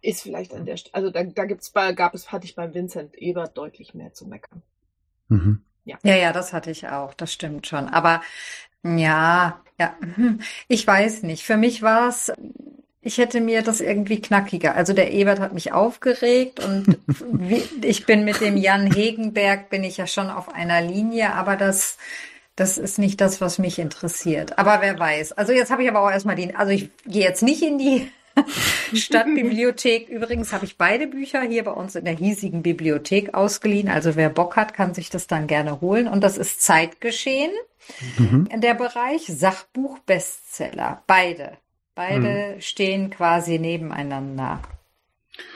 Ist 0.00 0.22
vielleicht 0.22 0.54
an 0.54 0.64
der 0.64 0.76
Stelle, 0.76 0.94
also 0.94 1.10
da, 1.10 1.24
da 1.24 1.44
gibt's 1.44 1.70
bei, 1.70 1.92
gab 1.92 2.14
es, 2.14 2.30
hatte 2.30 2.46
ich 2.46 2.54
beim 2.54 2.72
Vincent 2.72 3.16
Ebert 3.16 3.58
deutlich 3.58 3.94
mehr 3.94 4.14
zu 4.14 4.26
meckern. 4.26 4.62
Mhm. 5.28 5.62
Ja. 5.84 5.98
ja, 6.02 6.16
ja, 6.16 6.32
das 6.32 6.52
hatte 6.52 6.70
ich 6.70 6.86
auch, 6.88 7.14
das 7.14 7.32
stimmt 7.32 7.66
schon. 7.66 7.88
Aber 7.88 8.20
ja, 8.82 9.60
ja, 9.78 9.96
hm, 10.14 10.40
ich 10.68 10.86
weiß 10.86 11.22
nicht. 11.22 11.44
Für 11.44 11.56
mich 11.56 11.82
war 11.82 12.08
es, 12.08 12.32
ich 13.00 13.18
hätte 13.18 13.40
mir 13.40 13.62
das 13.62 13.80
irgendwie 13.80 14.20
knackiger. 14.20 14.74
Also 14.74 14.92
der 14.92 15.12
Ebert 15.12 15.40
hat 15.40 15.54
mich 15.54 15.72
aufgeregt 15.72 16.64
und 16.64 16.98
ich 17.82 18.06
bin 18.06 18.24
mit 18.24 18.40
dem 18.40 18.56
Jan 18.56 18.92
Hegenberg, 18.92 19.70
bin 19.70 19.84
ich 19.84 19.96
ja 19.96 20.06
schon 20.06 20.30
auf 20.30 20.54
einer 20.54 20.80
Linie, 20.80 21.32
aber 21.34 21.56
das, 21.56 21.96
das 22.58 22.76
ist 22.76 22.98
nicht 22.98 23.20
das, 23.20 23.40
was 23.40 23.58
mich 23.58 23.78
interessiert. 23.78 24.58
Aber 24.58 24.80
wer 24.80 24.98
weiß. 24.98 25.32
Also 25.32 25.52
jetzt 25.52 25.70
habe 25.70 25.84
ich 25.84 25.88
aber 25.88 26.00
auch 26.00 26.10
erstmal 26.10 26.34
den, 26.34 26.56
also 26.56 26.72
ich 26.72 26.90
gehe 27.06 27.22
jetzt 27.22 27.42
nicht 27.42 27.62
in 27.62 27.78
die 27.78 28.10
Stadtbibliothek. 28.94 30.08
Übrigens 30.08 30.52
habe 30.52 30.64
ich 30.64 30.76
beide 30.76 31.06
Bücher 31.06 31.40
hier 31.42 31.62
bei 31.62 31.70
uns 31.70 31.94
in 31.94 32.04
der 32.04 32.16
hiesigen 32.16 32.62
Bibliothek 32.62 33.32
ausgeliehen. 33.32 33.88
Also 33.88 34.16
wer 34.16 34.28
Bock 34.28 34.56
hat, 34.56 34.74
kann 34.74 34.92
sich 34.92 35.08
das 35.08 35.28
dann 35.28 35.46
gerne 35.46 35.80
holen. 35.80 36.08
Und 36.08 36.24
das 36.24 36.36
ist 36.36 36.60
Zeitgeschehen. 36.60 37.52
Mhm. 38.18 38.48
Der 38.56 38.74
Bereich 38.74 39.26
Sachbuch 39.26 40.00
Bestseller. 40.00 41.04
Beide. 41.06 41.52
Beide 41.94 42.54
mhm. 42.56 42.60
stehen 42.60 43.10
quasi 43.10 43.60
nebeneinander. 43.60 44.60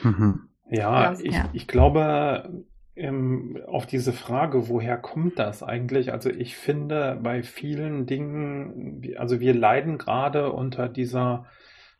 Mhm. 0.03 0.47
Ja, 0.69 1.13
ich, 1.19 1.33
ja. 1.33 1.49
ich 1.51 1.67
glaube, 1.67 2.63
ähm, 2.95 3.59
auf 3.67 3.85
diese 3.85 4.13
Frage, 4.13 4.69
woher 4.69 4.97
kommt 4.97 5.39
das 5.39 5.63
eigentlich? 5.63 6.11
Also 6.11 6.29
ich 6.29 6.55
finde 6.55 7.19
bei 7.21 7.43
vielen 7.43 8.05
Dingen, 8.05 9.01
also 9.17 9.39
wir 9.39 9.53
leiden 9.53 9.97
gerade 9.97 10.51
unter 10.51 10.89
dieser, 10.89 11.45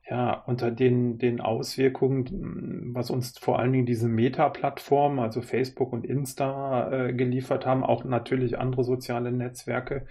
ja, 0.10 0.34
unter 0.46 0.70
den, 0.72 1.18
den 1.18 1.42
Auswirkungen, 1.42 2.92
was 2.94 3.10
uns 3.10 3.38
vor 3.40 3.60
allen 3.60 3.74
Dingen 3.74 3.86
diese 3.86 4.08
Meta-Plattformen, 4.08 5.20
also 5.20 5.42
Facebook 5.42 5.94
und 5.94 6.06
Insta 6.06 6.92
äh, 7.08 7.14
geliefert 7.14 7.66
haben, 7.66 7.84
auch 7.84 8.04
natürlich 8.04 8.60
andere 8.60 8.84
soziale 8.84 9.32
Netzwerke, 9.32 10.06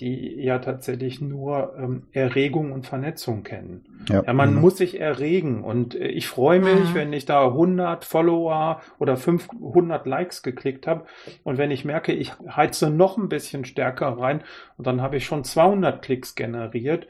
die 0.00 0.42
ja 0.42 0.58
tatsächlich 0.58 1.22
nur 1.22 1.74
ähm, 1.78 2.02
Erregung 2.12 2.72
und 2.72 2.86
Vernetzung 2.86 3.44
kennen. 3.44 3.86
Ja, 4.08 4.22
ja 4.26 4.32
man 4.34 4.54
mhm. 4.54 4.60
muss 4.60 4.76
sich 4.76 5.00
erregen 5.00 5.64
und 5.64 5.94
äh, 5.94 6.08
ich 6.08 6.28
freue 6.28 6.60
mich, 6.60 6.90
mhm. 6.90 6.94
wenn 6.94 7.12
ich 7.12 7.24
da 7.24 7.46
100 7.46 8.04
Follower 8.04 8.82
oder 8.98 9.16
500 9.16 10.06
Likes 10.06 10.42
geklickt 10.42 10.86
habe 10.86 11.06
und 11.44 11.56
wenn 11.56 11.70
ich 11.70 11.84
merke, 11.84 12.12
ich 12.12 12.32
heize 12.38 12.90
noch 12.90 13.16
ein 13.16 13.28
bisschen 13.28 13.64
stärker 13.64 14.08
rein 14.18 14.42
und 14.76 14.86
dann 14.86 15.00
habe 15.00 15.16
ich 15.16 15.24
schon 15.24 15.44
200 15.44 16.02
Klicks 16.02 16.34
generiert 16.34 17.06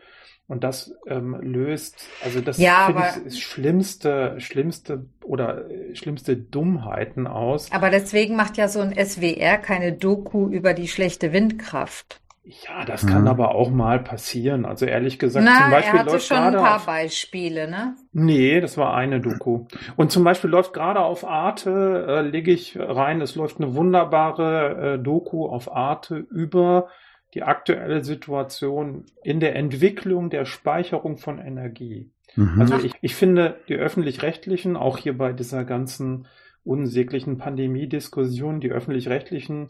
und 0.48 0.62
das 0.62 0.94
ähm, 1.08 1.36
löst, 1.40 2.06
also 2.22 2.40
das 2.40 2.58
ja, 2.58 2.86
finde 2.86 3.02
ich 3.16 3.26
ist 3.26 3.40
schlimmste, 3.40 4.36
schlimmste 4.38 5.06
oder 5.24 5.68
äh, 5.68 5.96
schlimmste 5.96 6.36
Dummheiten 6.36 7.26
aus. 7.26 7.72
Aber 7.72 7.90
deswegen 7.90 8.36
macht 8.36 8.56
ja 8.56 8.68
so 8.68 8.78
ein 8.78 8.94
SWR 8.94 9.58
keine 9.58 9.92
Doku 9.92 10.48
über 10.48 10.72
die 10.72 10.86
schlechte 10.86 11.32
Windkraft. 11.32 12.20
Ja, 12.48 12.84
das 12.84 13.04
kann 13.04 13.22
mhm. 13.22 13.28
aber 13.28 13.56
auch 13.56 13.70
mal 13.70 13.98
passieren. 13.98 14.66
Also 14.66 14.86
ehrlich 14.86 15.18
gesagt, 15.18 15.44
Na, 15.44 15.62
zum 15.62 15.70
Beispiel 15.72 15.94
er 15.94 16.00
hatte 16.00 16.12
läuft 16.12 16.26
schon 16.26 16.36
ein 16.36 16.54
paar 16.54 16.76
auf, 16.76 16.86
Beispiele, 16.86 17.68
ne? 17.68 17.96
Nee, 18.12 18.60
das 18.60 18.78
war 18.78 18.94
eine 18.94 19.20
Doku. 19.20 19.66
Und 19.96 20.12
zum 20.12 20.22
Beispiel 20.22 20.50
läuft 20.50 20.72
gerade 20.72 21.00
auf 21.00 21.26
Arte, 21.26 22.06
äh, 22.08 22.20
lege 22.20 22.52
ich 22.52 22.78
rein, 22.78 23.20
es 23.20 23.34
läuft 23.34 23.60
eine 23.60 23.74
wunderbare 23.74 24.94
äh, 24.94 24.98
Doku 25.02 25.48
auf 25.48 25.74
Arte 25.74 26.18
über 26.18 26.88
die 27.34 27.42
aktuelle 27.42 28.04
Situation 28.04 29.06
in 29.24 29.40
der 29.40 29.56
Entwicklung 29.56 30.30
der 30.30 30.44
Speicherung 30.44 31.16
von 31.16 31.40
Energie. 31.40 32.12
Mhm. 32.36 32.60
Also 32.60 32.78
ich, 32.78 32.92
ich 33.00 33.16
finde, 33.16 33.58
die 33.68 33.74
öffentlich-rechtlichen, 33.74 34.76
auch 34.76 34.98
hier 34.98 35.18
bei 35.18 35.32
dieser 35.32 35.64
ganzen 35.64 36.28
unsäglichen 36.62 37.38
Pandemie-Diskussion, 37.38 38.60
die 38.60 38.70
öffentlich-rechtlichen 38.70 39.66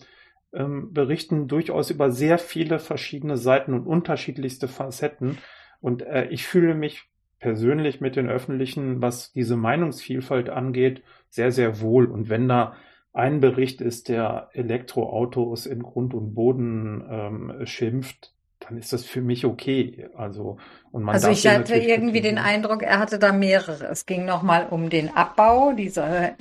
ähm, 0.57 0.93
berichten 0.93 1.49
durchaus 1.49 1.91
über 1.91 2.11
sehr 2.11 2.39
viele 2.39 2.79
verschiedene 2.79 3.37
Seiten 3.37 3.75
und 3.75 3.87
unterschiedlichste 3.87 4.69
Facetten. 4.69 5.39
Und 5.81 6.03
äh, 6.03 6.27
ich 6.31 6.47
fühle 6.47 6.75
mich 6.75 7.05
persönlich 7.39 8.01
mit 8.01 8.17
den 8.17 8.29
öffentlichen, 8.29 9.03
was 9.03 9.33
diese 9.33 9.57
Meinungsvielfalt 9.57 10.49
angeht, 10.49 11.03
sehr, 11.29 11.53
sehr 11.53 11.81
wohl. 11.81 12.07
Und 12.07 12.29
wenn 12.29 12.49
da 12.49 12.75
ein 13.13 13.41
Bericht 13.41 13.81
ist, 13.81 14.09
der 14.09 14.51
Elektroautos 14.53 15.67
in 15.67 15.83
Grund 15.83 16.15
und 16.15 16.35
Boden 16.35 17.05
ähm, 17.09 17.67
schimpft, 17.67 18.35
dann 18.69 18.79
ist 18.79 18.93
das 18.93 19.05
für 19.05 19.21
mich 19.21 19.45
okay. 19.45 20.09
Also, 20.17 20.57
und 20.91 21.03
man 21.03 21.15
also 21.15 21.29
ich 21.29 21.47
hatte 21.47 21.77
irgendwie 21.77 22.21
den 22.21 22.39
Eindruck, 22.39 22.83
er 22.83 22.99
hatte 22.99 23.19
da 23.19 23.33
mehrere. 23.33 23.87
Es 23.87 24.07
ging 24.07 24.25
nochmal 24.25 24.67
um 24.71 24.91
den 24.91 25.15
Abbau 25.15 25.73
dieser 25.73 26.35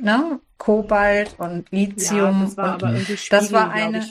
ne, 0.00 0.40
Kobalt 0.58 1.36
und 1.38 1.70
Lithium. 1.70 2.40
Ja, 2.40 2.44
das 2.44 2.56
war 2.56 2.74
und 2.74 2.82
aber 2.82 2.92
irgendwie 2.92 3.16
Spiegel, 3.16 3.38
das 3.38 3.52
war 3.52 3.70
eine. 3.70 4.04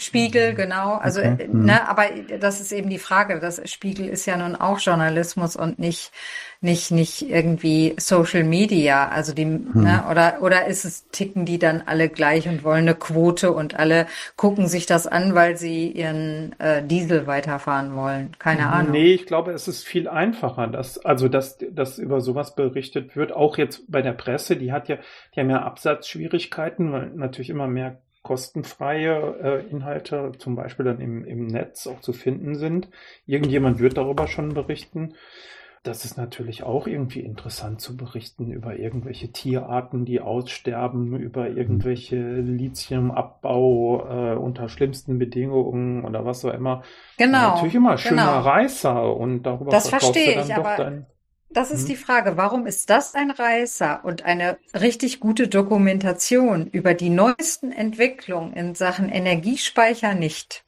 Spiegel, 0.00 0.54
genau. 0.54 0.94
Also, 0.94 1.20
okay. 1.20 1.48
Mhm. 1.50 1.64
ne, 1.66 1.88
aber 1.88 2.04
das 2.40 2.60
ist 2.60 2.72
eben 2.72 2.90
die 2.90 2.98
Frage. 2.98 3.40
Das 3.40 3.60
Spiegel 3.70 4.08
ist 4.08 4.26
ja 4.26 4.36
nun 4.36 4.56
auch 4.56 4.78
Journalismus 4.78 5.56
und 5.56 5.78
nicht, 5.78 6.12
nicht, 6.60 6.90
nicht 6.90 7.28
irgendwie 7.28 7.94
Social 7.98 8.44
Media. 8.44 9.08
Also 9.08 9.32
die, 9.32 9.44
hm. 9.44 9.70
ne, 9.74 10.04
oder, 10.10 10.42
oder 10.42 10.66
ist 10.66 10.84
es, 10.84 11.08
ticken 11.08 11.44
die 11.44 11.58
dann 11.58 11.82
alle 11.86 12.08
gleich 12.08 12.48
und 12.48 12.64
wollen 12.64 12.82
eine 12.88 12.94
Quote 12.94 13.52
und 13.52 13.78
alle 13.78 14.06
gucken 14.36 14.66
sich 14.68 14.86
das 14.86 15.06
an, 15.06 15.34
weil 15.34 15.56
sie 15.56 15.90
ihren 15.90 16.58
äh, 16.58 16.82
Diesel 16.82 17.26
weiterfahren 17.26 17.94
wollen? 17.96 18.36
Keine 18.38 18.68
Ahnung. 18.68 18.92
Nee, 18.92 19.14
ich 19.14 19.26
glaube, 19.26 19.52
es 19.52 19.68
ist 19.68 19.86
viel 19.86 20.08
einfacher, 20.08 20.66
dass, 20.66 20.98
also, 20.98 21.28
dass, 21.28 21.58
dass 21.70 21.98
über 21.98 22.20
sowas 22.20 22.54
berichtet 22.54 23.16
wird. 23.16 23.32
Auch 23.32 23.56
jetzt 23.56 23.90
bei 23.90 24.02
der 24.02 24.12
Presse, 24.12 24.56
die 24.56 24.72
hat 24.72 24.88
ja, 24.88 24.98
die 25.34 25.40
haben 25.40 25.50
ja 25.50 25.62
Absatzschwierigkeiten, 25.62 26.92
weil 26.92 27.06
natürlich 27.14 27.50
immer 27.50 27.68
mehr 27.68 27.98
kostenfreie 28.22 29.36
äh, 29.42 29.70
Inhalte 29.70 30.32
zum 30.38 30.54
Beispiel 30.56 30.84
dann 30.84 31.00
im, 31.00 31.24
im 31.24 31.46
Netz 31.46 31.86
auch 31.86 32.00
zu 32.00 32.12
finden 32.12 32.54
sind. 32.54 32.88
Irgendjemand 33.26 33.78
wird 33.80 33.96
darüber 33.96 34.26
schon 34.26 34.54
berichten. 34.54 35.14
Das 35.82 36.04
ist 36.04 36.18
natürlich 36.18 36.62
auch 36.62 36.86
irgendwie 36.86 37.20
interessant 37.20 37.80
zu 37.80 37.96
berichten 37.96 38.52
über 38.52 38.76
irgendwelche 38.76 39.32
Tierarten, 39.32 40.04
die 40.04 40.20
aussterben, 40.20 41.16
über 41.16 41.48
irgendwelche 41.48 42.16
Lithiumabbau 42.16 44.06
äh, 44.06 44.36
unter 44.36 44.68
schlimmsten 44.68 45.18
Bedingungen 45.18 46.04
oder 46.04 46.26
was 46.26 46.44
auch 46.44 46.52
immer. 46.52 46.82
Genau. 47.16 47.54
Natürlich 47.54 47.76
immer 47.76 47.96
schöner 47.96 48.26
genau. 48.26 48.40
Reißer 48.40 49.16
und 49.16 49.44
darüber 49.44 49.70
das 49.70 49.88
verstehe 49.88 50.42
ich, 50.42 50.54
aber 50.54 50.76
dein 50.76 51.06
das 51.50 51.70
ist 51.70 51.82
hm. 51.82 51.88
die 51.88 51.96
Frage, 51.96 52.36
warum 52.36 52.66
ist 52.66 52.90
das 52.90 53.14
ein 53.14 53.30
Reißer 53.30 54.04
und 54.04 54.24
eine 54.24 54.58
richtig 54.74 55.20
gute 55.20 55.48
Dokumentation 55.48 56.68
über 56.68 56.94
die 56.94 57.10
neuesten 57.10 57.72
Entwicklungen 57.72 58.52
in 58.52 58.74
Sachen 58.74 59.08
Energiespeicher 59.08 60.14
nicht? 60.14 60.64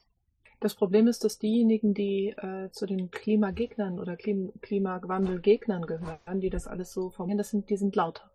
Das 0.59 0.75
Problem 0.75 1.07
ist, 1.07 1.23
dass 1.23 1.39
diejenigen, 1.39 1.93
die 1.93 2.29
äh, 2.29 2.69
zu 2.71 2.85
den 2.85 3.11
Klimagegnern 3.11 3.99
oder 3.99 4.15
Klim 4.15 4.53
Klimawandelgegnern 4.61 5.85
gehören, 5.85 6.39
die 6.39 6.49
das 6.49 6.67
alles 6.67 6.93
so 6.93 7.09
formulieren, 7.09 7.37
das 7.37 7.49
sind, 7.49 7.69
die 7.69 7.77
sind 7.77 7.95
lauter. 7.95 8.29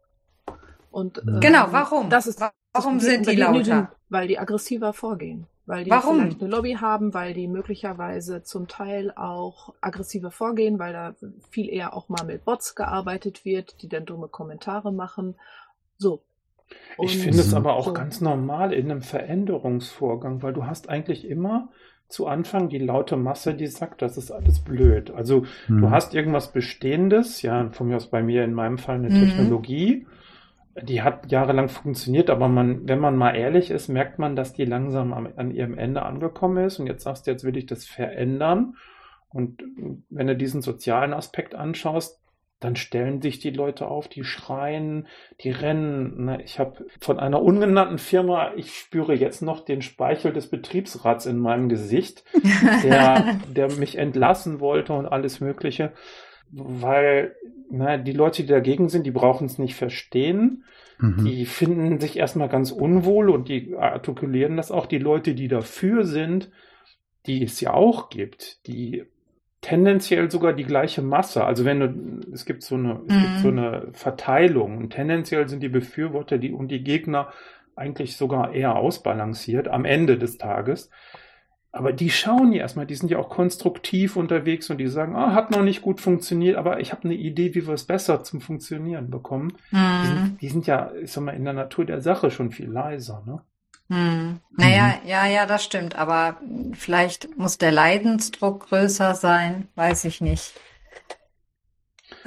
Und, 0.91 1.23
ähm, 1.27 1.41
genau, 1.41 1.67
warum? 1.71 2.11
Das 2.11 2.27
ist, 2.27 2.41
warum 2.73 2.99
das 2.99 3.05
sind 3.05 3.27
die 3.27 3.37
lauter? 3.37 3.93
Weil 4.09 4.29
die 4.29 4.39
aggressiver 4.39 4.93
vorgehen 4.93 5.47
weil 5.69 5.85
die 5.85 5.91
Warum? 5.91 6.19
vielleicht 6.19 6.41
eine 6.41 6.51
Lobby 6.51 6.79
haben, 6.81 7.13
weil 7.13 7.35
die 7.35 7.47
möglicherweise 7.47 8.43
zum 8.43 8.69
Teil 8.69 9.13
auch 9.15 9.75
aggressiver 9.83 10.31
vorgehen, 10.31 10.79
weil 10.79 10.95
da 10.95 11.15
viel 11.51 11.69
eher 11.69 11.95
auch 11.95 12.09
mal 12.09 12.25
mit 12.25 12.47
Bots 12.47 12.75
gearbeitet 12.75 13.45
wird, 13.45 13.83
die 13.83 13.89
dann 13.89 14.07
dumme 14.07 14.29
Kommentare 14.29 14.93
machen. 14.93 15.35
So. 15.99 16.23
Und 16.97 17.05
ich 17.05 17.19
finde 17.19 17.41
es 17.41 17.53
aber 17.53 17.75
auch 17.75 17.89
so. 17.89 17.93
ganz 17.93 18.23
normal 18.23 18.73
in 18.73 18.91
einem 18.91 19.03
Veränderungsvorgang, 19.03 20.43
weil 20.43 20.55
du 20.55 20.65
hast 20.65 20.89
eigentlich 20.89 21.29
immer 21.29 21.69
zu 22.09 22.27
Anfang 22.27 22.71
die 22.71 22.79
laute 22.79 23.19
Masse, 23.19 23.53
die 23.53 23.67
sagt, 23.67 24.01
das 24.01 24.17
ist 24.17 24.31
alles 24.31 24.61
blöd. 24.61 25.11
Also 25.11 25.45
hm. 25.67 25.83
du 25.83 25.91
hast 25.91 26.15
irgendwas 26.15 26.51
Bestehendes, 26.51 27.43
ja, 27.43 27.69
von 27.73 27.89
mir 27.89 27.97
aus 27.97 28.07
bei 28.07 28.23
mir 28.23 28.43
in 28.43 28.55
meinem 28.55 28.79
Fall 28.79 28.95
eine 28.95 29.11
mhm. 29.11 29.21
Technologie 29.21 30.07
die 30.83 31.03
hat 31.03 31.31
jahrelang 31.31 31.69
funktioniert, 31.69 32.31
aber 32.31 32.49
man, 32.49 32.89
wenn 32.89 33.01
man 33.01 33.17
mal 33.17 33.35
ehrlich 33.35 33.71
ist, 33.71 33.89
merkt 33.89 34.19
man, 34.19 34.37
dass 34.37 34.53
die 34.53 34.65
langsam 34.65 35.13
am, 35.13 35.29
an 35.37 35.51
ihrem 35.51 35.77
Ende 35.77 36.03
angekommen 36.03 36.65
ist. 36.65 36.79
Und 36.79 36.87
jetzt 36.87 37.05
sagst 37.05 37.27
du, 37.27 37.31
jetzt 37.31 37.45
will 37.45 37.57
ich 37.57 37.67
das 37.67 37.87
verändern. 37.87 38.77
Und 39.31 39.63
wenn 40.09 40.27
du 40.27 40.37
diesen 40.37 40.63
sozialen 40.63 41.13
Aspekt 41.13 41.55
anschaust, 41.55 42.21
dann 42.61 42.75
stellen 42.75 43.23
sich 43.23 43.39
die 43.39 43.51
Leute 43.51 43.87
auf, 43.87 44.09
die 44.09 44.25
schreien, 44.25 45.07
die 45.41 45.51
rennen. 45.51 46.25
Ne, 46.25 46.43
ich 46.43 46.59
habe 46.59 46.87
von 47.01 47.21
einer 47.21 47.41
ungenannten 47.41 47.99
Firma, 47.99 48.53
ich 48.57 48.75
spüre 48.75 49.15
jetzt 49.15 49.43
noch 49.43 49.65
den 49.65 49.81
Speichel 49.81 50.33
des 50.33 50.51
Betriebsrats 50.51 51.27
in 51.27 51.39
meinem 51.39 51.69
Gesicht, 51.69 52.25
der, 52.83 53.39
der 53.49 53.71
mich 53.75 53.97
entlassen 53.97 54.59
wollte 54.59 54.93
und 54.93 55.07
alles 55.07 55.41
Mögliche 55.41 55.93
weil 56.51 57.35
na, 57.71 57.99
die 57.99 58.13
Leute, 58.13 58.43
die 58.43 58.49
dagegen 58.49 58.89
sind, 58.89 59.05
die 59.07 59.11
brauchen 59.11 59.47
es 59.47 59.59
nicht 59.59 59.75
verstehen. 59.75 60.65
Mhm. 60.99 61.25
Die 61.25 61.47
finden 61.47 62.01
sich 62.01 62.19
erstmal 62.19 62.49
ganz 62.49 62.71
unwohl 62.71 63.31
und 63.31 63.49
die 63.49 63.77
artikulieren 63.77 64.57
das 64.57 64.71
auch. 64.71 64.87
Die 64.87 64.99
Leute, 64.99 65.35
die 65.35 65.49
dafür 65.49 66.05
sind, 66.05 66.51
die 67.27 67.43
es 67.45 67.61
ja 67.61 67.75
auch 67.75 68.09
gibt, 68.09 68.67
die 68.67 69.05
tendenziell 69.61 70.31
sogar 70.31 70.53
die 70.53 70.65
gleiche 70.65 71.03
Masse. 71.03 71.45
Also 71.45 71.65
wenn 71.65 71.81
du, 71.81 72.33
es 72.33 72.47
gibt 72.47 72.63
so 72.63 72.77
eine, 72.77 72.95
mhm. 72.95 73.05
es 73.09 73.23
gibt 73.23 73.39
so 73.41 73.49
eine 73.49 73.89
Verteilung 73.93 74.79
und 74.79 74.91
tendenziell 74.91 75.49
sind 75.49 75.63
die 75.63 75.69
Befürworter 75.69 76.39
die, 76.39 76.53
und 76.53 76.69
die 76.69 76.83
Gegner 76.83 77.33
eigentlich 77.77 78.17
sogar 78.17 78.55
eher 78.55 78.77
ausbalanciert 78.77 79.69
am 79.69 79.85
Ende 79.85 80.19
des 80.19 80.39
Tages. 80.39 80.91
Aber 81.79 81.93
die 81.93 82.11
schauen 82.11 82.53
ja 82.53 82.63
erstmal, 82.63 82.87
die 82.87 82.97
sind 82.97 83.09
ja 83.09 83.21
auch 83.21 83.29
konstruktiv 83.29 84.17
unterwegs 84.17 84.69
und 84.69 84.79
die 84.79 84.89
sagen, 84.89 85.15
ah, 85.15 85.33
hat 85.33 85.53
noch 85.53 85.63
nicht 85.63 85.81
gut 85.81 86.01
funktioniert, 86.01 86.57
aber 86.57 86.81
ich 86.81 86.91
habe 86.91 87.05
eine 87.05 87.15
Idee, 87.15 87.55
wie 87.55 87.69
wir 87.69 87.75
es 87.75 87.85
besser 87.85 88.25
zum 88.25 88.41
Funktionieren 88.41 89.11
bekommen. 89.11 89.53
Mhm. 89.71 90.03
Die, 90.03 90.07
sind, 90.09 90.41
die, 90.41 90.49
sind, 90.49 90.67
ja, 90.67 90.91
ich 91.01 91.13
sag 91.13 91.23
mal, 91.23 91.37
in 91.37 91.45
der 91.45 91.53
Natur 91.53 91.85
der 91.85 92.01
Sache 92.01 92.33
schon 92.33 92.51
viel 92.51 92.69
leiser, 92.69 93.23
ne? 93.25 93.43
Hm. 93.91 94.41
Naja, 94.57 94.89
mhm. 94.89 95.09
ja, 95.09 95.27
ja, 95.29 95.47
das 95.47 95.63
stimmt. 95.63 95.95
Aber 95.95 96.39
vielleicht 96.73 97.39
muss 97.39 97.59
der 97.59 97.71
Leidensdruck 97.71 98.69
größer 98.69 99.15
sein, 99.15 99.69
weiß 99.77 100.05
ich 100.05 100.21
nicht. 100.21 100.55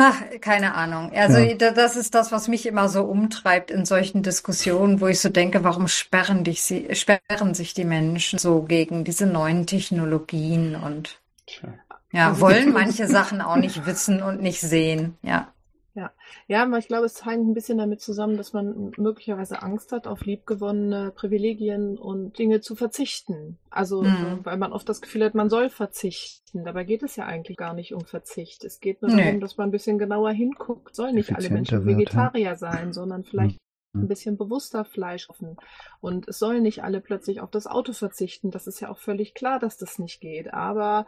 Ach, 0.03 0.19
keine 0.41 0.73
Ahnung. 0.73 1.11
Also 1.13 1.37
ja. 1.37 1.71
das 1.71 1.95
ist 1.95 2.15
das, 2.15 2.31
was 2.31 2.47
mich 2.47 2.65
immer 2.65 2.89
so 2.89 3.03
umtreibt 3.03 3.69
in 3.69 3.85
solchen 3.85 4.23
Diskussionen, 4.23 4.99
wo 4.99 5.05
ich 5.05 5.19
so 5.19 5.29
denke, 5.29 5.63
warum 5.63 5.87
sperren, 5.87 6.43
dich 6.43 6.63
sie, 6.63 6.87
sperren 6.95 7.53
sich 7.53 7.75
die 7.75 7.85
Menschen 7.85 8.39
so 8.39 8.63
gegen 8.63 9.03
diese 9.03 9.27
neuen 9.27 9.67
Technologien 9.67 10.75
und 10.75 11.21
Tja. 11.45 11.69
ja, 12.11 12.39
wollen 12.39 12.73
manche 12.73 13.07
Sachen 13.07 13.41
auch 13.41 13.57
nicht 13.57 13.85
wissen 13.85 14.23
und 14.23 14.41
nicht 14.41 14.59
sehen. 14.59 15.17
Ja. 15.21 15.53
Ja, 15.93 16.11
ja, 16.47 16.63
aber 16.63 16.77
ich 16.77 16.87
glaube, 16.87 17.05
es 17.05 17.25
hängt 17.25 17.45
ein 17.47 17.53
bisschen 17.53 17.77
damit 17.77 17.99
zusammen, 17.99 18.37
dass 18.37 18.53
man 18.53 18.91
möglicherweise 18.97 19.61
Angst 19.61 19.91
hat, 19.91 20.07
auf 20.07 20.23
liebgewonnene 20.25 21.11
Privilegien 21.13 21.97
und 21.97 22.37
Dinge 22.39 22.61
zu 22.61 22.75
verzichten. 22.75 23.57
Also, 23.69 24.03
Mhm. 24.03 24.39
weil 24.43 24.55
man 24.57 24.71
oft 24.71 24.87
das 24.87 25.01
Gefühl 25.01 25.25
hat, 25.25 25.35
man 25.35 25.49
soll 25.49 25.69
verzichten. 25.69 26.63
Dabei 26.63 26.85
geht 26.85 27.03
es 27.03 27.17
ja 27.17 27.25
eigentlich 27.25 27.57
gar 27.57 27.73
nicht 27.73 27.93
um 27.93 28.05
Verzicht. 28.05 28.63
Es 28.63 28.79
geht 28.79 29.01
nur 29.01 29.11
Nee. 29.11 29.23
darum, 29.25 29.39
dass 29.41 29.57
man 29.57 29.67
ein 29.67 29.71
bisschen 29.71 29.97
genauer 29.97 30.31
hinguckt. 30.31 30.95
Sollen 30.95 31.15
nicht 31.15 31.35
alle 31.35 31.49
Menschen 31.49 31.79
ja. 31.81 31.85
Vegetarier 31.85 32.55
sein, 32.55 32.93
sondern 32.93 33.23
vielleicht 33.23 33.55
Mhm. 33.55 33.61
Ein 33.93 34.07
bisschen 34.07 34.37
bewusster 34.37 34.85
Fleisch 34.85 35.27
essen. 35.29 35.57
Und 35.99 36.27
es 36.27 36.39
sollen 36.39 36.63
nicht 36.63 36.83
alle 36.83 37.01
plötzlich 37.01 37.41
auf 37.41 37.51
das 37.51 37.67
Auto 37.67 37.93
verzichten. 37.93 38.51
Das 38.51 38.67
ist 38.67 38.79
ja 38.79 38.89
auch 38.89 38.97
völlig 38.97 39.33
klar, 39.33 39.59
dass 39.59 39.77
das 39.77 39.99
nicht 39.99 40.21
geht. 40.21 40.53
Aber 40.53 41.05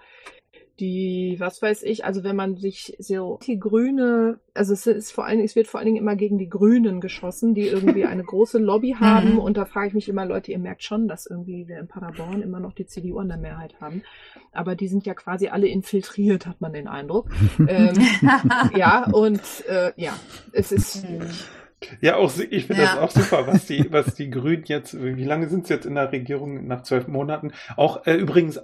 die, 0.80 1.36
was 1.40 1.62
weiß 1.62 1.84
ich, 1.84 2.04
also 2.04 2.24
wenn 2.24 2.36
man 2.36 2.58
sich 2.58 2.96
so 3.00 3.40
die 3.46 3.60
Grüne, 3.60 4.40
also 4.54 4.74
es 4.74 4.88
ist 4.88 5.12
vor 5.12 5.26
allen 5.26 5.38
Dingen, 5.38 5.46
es 5.46 5.56
wird 5.56 5.68
vor 5.68 5.80
allen 5.80 5.86
Dingen 5.86 6.02
immer 6.02 6.16
gegen 6.16 6.38
die 6.38 6.50
Grünen 6.50 7.00
geschossen, 7.00 7.54
die 7.54 7.68
irgendwie 7.68 8.06
eine 8.06 8.24
große 8.24 8.58
Lobby 8.58 8.96
haben. 9.00 9.34
Mhm. 9.34 9.40
Und 9.40 9.56
da 9.56 9.66
frage 9.66 9.90
ich 9.90 9.94
mich 9.94 10.10
immer, 10.10 10.26
Leute, 10.26 10.52
ihr 10.52 10.60
merkt 10.60 10.84
schon, 10.84 11.08
dass 11.08 11.26
irgendwie 11.26 11.68
wir 11.68 11.80
in 11.80 11.88
Paderborn 11.88 12.42
immer 12.42 12.60
noch 12.60 12.74
die 12.74 12.86
CDU 12.86 13.20
an 13.20 13.30
der 13.30 13.38
Mehrheit 13.38 13.80
haben. 13.80 14.04
Aber 14.52 14.76
die 14.76 14.88
sind 14.88 15.06
ja 15.06 15.14
quasi 15.14 15.48
alle 15.48 15.68
infiltriert, 15.68 16.48
hat 16.48 16.60
man 16.60 16.74
den 16.74 16.88
Eindruck. 16.88 17.30
ähm, 17.68 17.96
ja, 18.76 19.10
und 19.12 19.42
äh, 19.68 19.94
ja, 19.96 20.14
es 20.52 20.72
ist 20.72 21.04
Mhm. 21.04 21.22
Ja, 22.02 22.16
auch, 22.18 22.32
ich 22.50 22.66
finde 22.68 22.84
das 22.84 22.96
Ja. 22.96 23.02
auch 23.02 23.12
super, 23.12 23.48
was 23.48 23.66
die, 23.66 23.92
was 23.92 24.16
die 24.16 24.30
Grünen 24.30 24.64
jetzt, 24.66 24.94
wie 25.02 25.24
lange 25.24 25.50
sind 25.50 25.68
sie 25.68 25.74
jetzt 25.74 25.86
in 25.86 25.96
der 25.96 26.12
Regierung 26.12 26.68
nach 26.68 26.84
zwölf 26.84 27.08
Monaten? 27.08 27.52
Auch 27.78 28.06
äh, 28.06 28.16
übrigens 28.16 28.58
äh, 28.58 28.62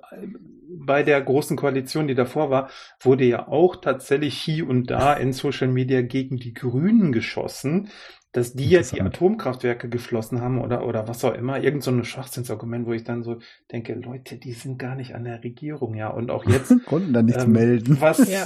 bei 0.72 1.04
der 1.04 1.22
großen 1.22 1.58
Koalition, 1.58 2.08
die 2.08 2.16
davor 2.16 2.50
war, 2.50 2.70
wurde 3.00 3.26
ja 3.26 3.48
auch 3.48 3.76
tatsächlich 3.78 4.36
hier 4.36 4.68
und 4.70 4.90
da 4.90 5.14
in 5.14 5.34
Social 5.34 5.68
Media 5.68 6.02
gegen 6.02 6.38
die 6.38 6.54
Grünen 6.54 7.12
geschossen, 7.12 7.90
dass 8.32 8.54
die 8.54 8.70
jetzt 8.70 8.96
die. 8.96 9.02
Atomkraftwerke 9.02 9.90
geflossen 9.90 10.40
haben 10.40 10.62
oder, 10.62 10.86
oder 10.86 11.08
was 11.08 11.26
auch 11.26 11.34
immer. 11.34 11.60
Irgend 11.64 11.82
so 11.84 11.90
ein 11.90 12.04
Schwachsinnsargument, 12.06 12.86
wo 12.86 12.94
ich 12.94 13.04
dann 13.04 13.24
so 13.24 13.40
denke, 13.72 13.96
Leute, 13.96 14.38
die 14.38 14.54
sind 14.54 14.78
gar 14.78 14.94
nicht 14.96 15.16
an 15.16 15.24
der 15.24 15.44
Regierung, 15.44 15.96
ja. 15.96 16.10
Und 16.10 16.30
auch 16.30 16.46
jetzt 16.46 16.72
Konnten 16.86 17.12
da 17.12 17.24
nichts 17.24 17.46
ähm, 17.46 17.54
melden. 17.54 17.98
Was, 18.00 18.30
Ja. 18.32 18.46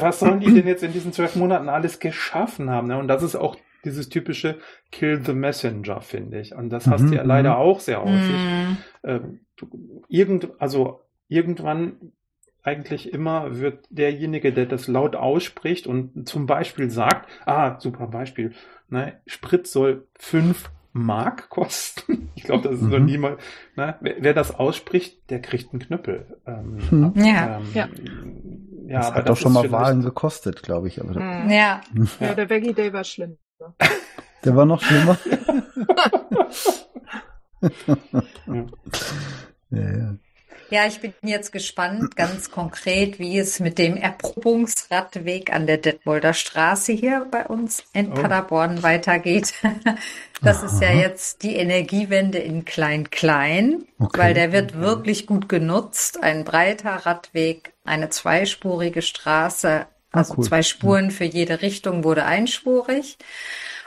was 0.00 0.18
sollen 0.18 0.40
die 0.40 0.52
denn 0.52 0.66
jetzt 0.66 0.82
in 0.82 0.92
diesen 0.92 1.12
zwölf 1.12 1.36
Monaten 1.36 1.68
alles 1.68 2.00
geschaffen 2.00 2.68
haben? 2.68 2.88
Ne? 2.88 2.98
Und 2.98 3.06
das 3.06 3.22
ist 3.22 3.36
auch 3.36 3.56
dieses 3.84 4.08
typische 4.08 4.58
Kill 4.90 5.22
the 5.24 5.32
Messenger, 5.34 6.00
finde 6.00 6.40
ich. 6.40 6.54
Und 6.54 6.70
das 6.70 6.86
hast 6.86 7.02
Mhm, 7.02 7.10
du 7.10 7.16
ja 7.16 7.22
mhm. 7.22 7.28
leider 7.28 7.58
auch 7.58 7.80
sehr 7.80 8.02
häufig. 8.02 8.36
Mhm. 8.36 8.76
Ähm, 9.04 9.40
irgend, 10.08 10.48
also 10.58 11.00
irgendwann 11.28 12.12
eigentlich 12.62 13.12
immer 13.12 13.58
wird 13.58 13.86
derjenige, 13.90 14.52
der 14.52 14.66
das 14.66 14.86
laut 14.86 15.16
ausspricht 15.16 15.86
und 15.88 16.28
zum 16.28 16.46
Beispiel 16.46 16.90
sagt, 16.90 17.28
ah, 17.44 17.80
super 17.80 18.06
Beispiel, 18.06 18.52
ne, 18.88 19.20
Sprit 19.26 19.66
soll 19.66 20.06
fünf 20.18 20.70
Mark 20.92 21.48
kosten. 21.48 22.28
Ich 22.36 22.44
glaube, 22.44 22.68
das 22.68 22.76
ist 22.80 22.82
noch 22.88 22.98
Mhm. 22.98 23.04
niemand. 23.06 23.38
Ne? 23.76 23.96
Wer, 24.00 24.16
wer 24.20 24.34
das 24.34 24.54
ausspricht, 24.58 25.30
der 25.30 25.40
kriegt 25.40 25.72
einen 25.72 25.80
Knüppel. 25.80 26.38
Ähm, 26.46 26.78
Hm. 26.90 27.04
ab. 27.04 27.12
Ja. 27.16 27.56
Ähm, 27.58 27.64
Ja. 27.72 27.88
ja, 28.86 28.98
das 28.98 29.06
aber 29.08 29.16
hat 29.16 29.28
doch 29.28 29.36
schon 29.36 29.52
mal 29.52 29.70
Wahlen 29.70 30.02
gekostet, 30.02 30.62
glaube 30.62 30.88
ich. 30.88 31.00
Aber 31.00 31.18
Mhm. 31.18 31.50
Ja. 31.50 31.80
ja, 32.20 32.34
der 32.34 32.48
Veggie 32.50 32.74
Day 32.74 32.92
war 32.92 33.04
schlimm. 33.04 33.38
der 34.44 34.56
war 34.56 34.66
noch 34.66 34.82
schlimmer. 34.82 35.18
Ja. 35.26 36.10
ja, 39.70 39.80
ja. 39.98 40.14
Ja, 40.70 40.86
ich 40.86 41.00
bin 41.00 41.12
jetzt 41.22 41.52
gespannt, 41.52 42.16
ganz 42.16 42.50
konkret, 42.50 43.18
wie 43.18 43.38
es 43.38 43.60
mit 43.60 43.76
dem 43.76 43.94
Erprobungsradweg 43.94 45.52
an 45.52 45.66
der 45.66 45.76
Detmolder 45.76 46.32
Straße 46.32 46.92
hier 46.92 47.26
bei 47.30 47.44
uns 47.44 47.84
in 47.92 48.10
Oh. 48.10 48.14
Paderborn 48.14 48.82
weitergeht. 48.82 49.52
Das 50.44 50.64
ist 50.64 50.82
ja 50.82 50.88
Aha. 50.88 50.96
jetzt 50.98 51.44
die 51.44 51.54
Energiewende 51.54 52.38
in 52.38 52.64
Klein-Klein, 52.64 53.84
Okay. 54.00 54.20
weil 54.20 54.34
der 54.34 54.50
wird 54.50 54.74
wirklich 54.76 55.28
gut 55.28 55.48
genutzt. 55.48 56.20
Ein 56.20 56.42
breiter 56.42 57.06
Radweg, 57.06 57.74
eine 57.84 58.08
zweispurige 58.08 59.02
Straße, 59.02 59.86
also 60.12 60.34
Ah, 60.34 60.36
cool. 60.36 60.44
zwei 60.44 60.62
Spuren 60.62 61.10
für 61.10 61.24
jede 61.24 61.62
Richtung 61.62 62.04
wurde 62.04 62.24
einspurig. 62.24 63.18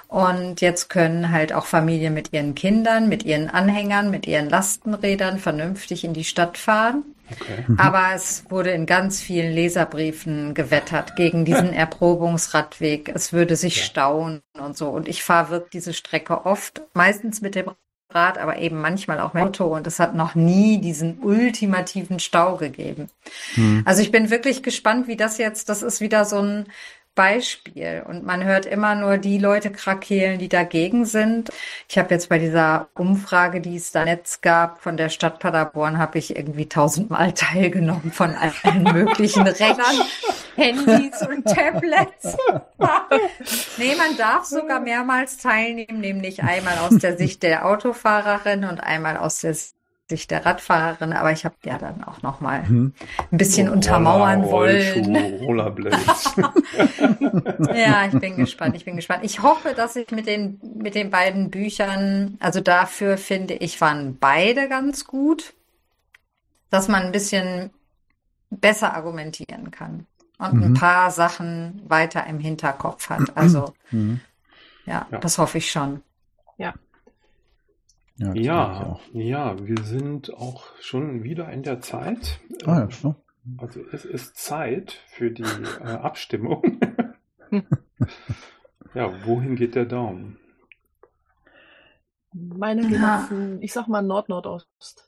Und 0.07 0.61
jetzt 0.61 0.89
können 0.89 1.31
halt 1.31 1.51
auch 1.51 1.65
Familien 1.65 2.13
mit 2.13 2.31
ihren 2.31 2.53
Kindern, 2.55 3.09
mit 3.09 3.23
ihren 3.23 3.49
Anhängern, 3.49 4.11
mit 4.11 4.27
ihren 4.27 4.49
Lastenrädern 4.49 5.39
vernünftig 5.39 6.03
in 6.03 6.13
die 6.13 6.23
Stadt 6.23 6.57
fahren. 6.57 7.03
Okay. 7.31 7.65
Aber 7.77 8.13
es 8.13 8.45
wurde 8.49 8.69
in 8.71 8.85
ganz 8.85 9.19
vielen 9.19 9.51
Leserbriefen 9.51 10.53
gewettert 10.53 11.15
gegen 11.15 11.43
diesen 11.43 11.73
Erprobungsradweg. 11.73 13.09
Es 13.13 13.33
würde 13.33 13.55
sich 13.55 13.83
stauen 13.83 14.41
und 14.59 14.77
so. 14.77 14.89
Und 14.89 15.07
ich 15.07 15.23
fahre 15.23 15.49
wirklich 15.49 15.71
diese 15.71 15.93
Strecke 15.93 16.45
oft, 16.45 16.83
meistens 16.93 17.41
mit 17.41 17.55
dem 17.55 17.71
Rad, 18.15 18.37
aber 18.37 18.57
eben 18.57 18.79
manchmal 18.79 19.19
auch 19.19 19.31
dem 19.31 19.41
Auto. 19.41 19.65
Und 19.65 19.85
es 19.85 19.99
hat 19.99 20.15
noch 20.15 20.33
nie 20.33 20.79
diesen 20.79 21.19
ultimativen 21.19 22.19
Stau 22.19 22.55
gegeben. 22.55 23.09
Hm. 23.55 23.83
Also 23.85 24.01
ich 24.01 24.11
bin 24.11 24.29
wirklich 24.29 24.63
gespannt, 24.63 25.07
wie 25.07 25.17
das 25.17 25.37
jetzt, 25.37 25.69
das 25.69 25.83
ist 25.83 26.01
wieder 26.01 26.25
so 26.25 26.39
ein 26.39 26.65
Beispiel. 27.15 28.03
Und 28.07 28.25
man 28.25 28.43
hört 28.43 28.65
immer 28.65 28.93
nur 28.93 29.17
die 29.17 29.39
Leute 29.39 29.71
krakeelen, 29.71 30.37
die 30.37 30.49
dagegen 30.49 31.05
sind. 31.05 31.49
Ich 31.89 31.97
habe 31.97 32.13
jetzt 32.13 32.29
bei 32.29 32.37
dieser 32.37 32.89
Umfrage, 32.93 33.61
die 33.61 33.77
es 33.77 33.91
da 33.91 34.03
Netz 34.03 34.41
gab 34.41 34.81
von 34.81 34.97
der 34.97 35.09
Stadt 35.09 35.39
Paderborn, 35.39 35.97
habe 35.97 36.19
ich 36.19 36.35
irgendwie 36.35 36.67
tausendmal 36.67 37.31
teilgenommen 37.33 38.11
von 38.11 38.35
allen 38.35 38.83
möglichen 38.83 39.47
Rechnern, 39.47 40.01
Handys 40.55 41.21
und 41.27 41.45
Tablets. 41.45 42.37
nee, 43.77 43.95
man 43.95 44.17
darf 44.17 44.45
sogar 44.45 44.79
mehrmals 44.79 45.37
teilnehmen, 45.37 45.99
nämlich 45.99 46.43
einmal 46.43 46.77
aus 46.79 46.97
der 46.97 47.17
Sicht 47.17 47.43
der 47.43 47.65
Autofahrerin 47.65 48.65
und 48.65 48.79
einmal 48.79 49.17
aus 49.17 49.41
der 49.41 49.55
Sicht 50.07 50.29
der 50.31 50.45
Radfahrerin. 50.45 51.13
Aber 51.13 51.31
ich 51.31 51.45
habe 51.45 51.55
ja 51.65 51.77
dann 51.77 52.03
auch 52.03 52.21
noch 52.21 52.39
mal 52.39 52.67
Hm. 52.67 52.93
ein 53.31 53.37
bisschen 53.37 53.69
untermauern 53.69 54.43
wollen. 54.45 55.15
Rollerblades. 55.43 56.35
Ja, 57.75 58.05
ich 58.05 58.17
bin 58.19 58.37
gespannt, 58.37 58.75
ich 58.75 58.85
bin 58.85 58.95
gespannt. 58.95 59.23
Ich 59.23 59.41
hoffe, 59.41 59.73
dass 59.75 59.95
ich 59.95 60.09
mit 60.11 60.25
den, 60.27 60.59
mit 60.77 60.95
den 60.95 61.09
beiden 61.09 61.49
Büchern, 61.49 62.37
also 62.39 62.61
dafür 62.61 63.17
finde 63.17 63.55
ich, 63.55 63.81
waren 63.81 64.17
beide 64.17 64.69
ganz 64.69 65.05
gut, 65.05 65.53
dass 66.69 66.87
man 66.87 67.03
ein 67.03 67.11
bisschen 67.11 67.71
besser 68.49 68.93
argumentieren 68.93 69.71
kann 69.71 70.05
und 70.37 70.61
ein 70.63 70.69
Mhm. 70.71 70.73
paar 70.73 71.11
Sachen 71.11 71.81
weiter 71.87 72.25
im 72.27 72.39
Hinterkopf 72.39 73.09
hat. 73.09 73.35
Also, 73.37 73.73
Hm. 73.89 74.19
ja, 74.85 75.07
Ja. 75.11 75.17
das 75.19 75.37
hoffe 75.37 75.57
ich 75.57 75.71
schon. 75.71 76.01
Ja, 76.57 78.33
ja, 78.33 78.81
auch. 78.81 79.01
ja, 79.11 79.57
wir 79.67 79.83
sind 79.83 80.33
auch 80.33 80.63
schon 80.79 81.23
wieder 81.23 81.49
in 81.51 81.63
der 81.63 81.81
Zeit. 81.81 82.39
Ah, 82.65 82.79
ja, 82.79 82.89
so. 82.89 83.15
Also 83.57 83.81
es 83.91 84.05
ist 84.05 84.37
Zeit 84.37 85.01
für 85.09 85.31
die 85.31 85.43
äh, 85.43 85.83
Abstimmung. 85.83 86.79
ja, 88.93 89.11
wohin 89.25 89.55
geht 89.55 89.75
der 89.75 89.85
Daumen? 89.85 90.37
Meine 92.33 92.83
Ja. 92.83 92.87
Gedanken, 93.27 93.61
ich 93.61 93.73
sag 93.73 93.87
mal 93.87 94.01
Nord-Nordost. 94.01 95.04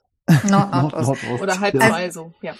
Nord, 0.49 0.71
Nordost. 0.71 1.07
Nordost. 1.07 1.41
Oder 1.41 1.59
halb 1.61 1.73
ja. 1.75 2.11
so, 2.11 2.33
ja. 2.41 2.53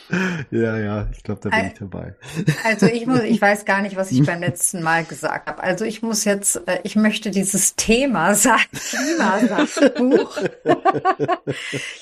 ja, 0.52 0.78
ja, 0.78 1.08
ich 1.12 1.22
glaube, 1.22 1.42
da 1.42 1.50
bin 1.50 1.68
ich 1.68 1.74
dabei. 1.74 2.16
Also 2.64 2.86
ich 2.86 3.06
muss, 3.06 3.22
ich 3.24 3.42
weiß 3.42 3.66
gar 3.66 3.82
nicht, 3.82 3.98
was 3.98 4.12
ich 4.12 4.26
beim 4.26 4.40
letzten 4.40 4.82
Mal 4.82 5.04
gesagt 5.04 5.50
habe. 5.50 5.62
Also 5.62 5.84
ich 5.84 6.02
muss 6.02 6.24
jetzt, 6.24 6.62
äh, 6.68 6.80
ich 6.84 6.96
möchte 6.96 7.30
dieses 7.30 7.76
Thema 7.76 8.36
Sach- 8.36 8.66
Klimasachbuch 8.72 10.38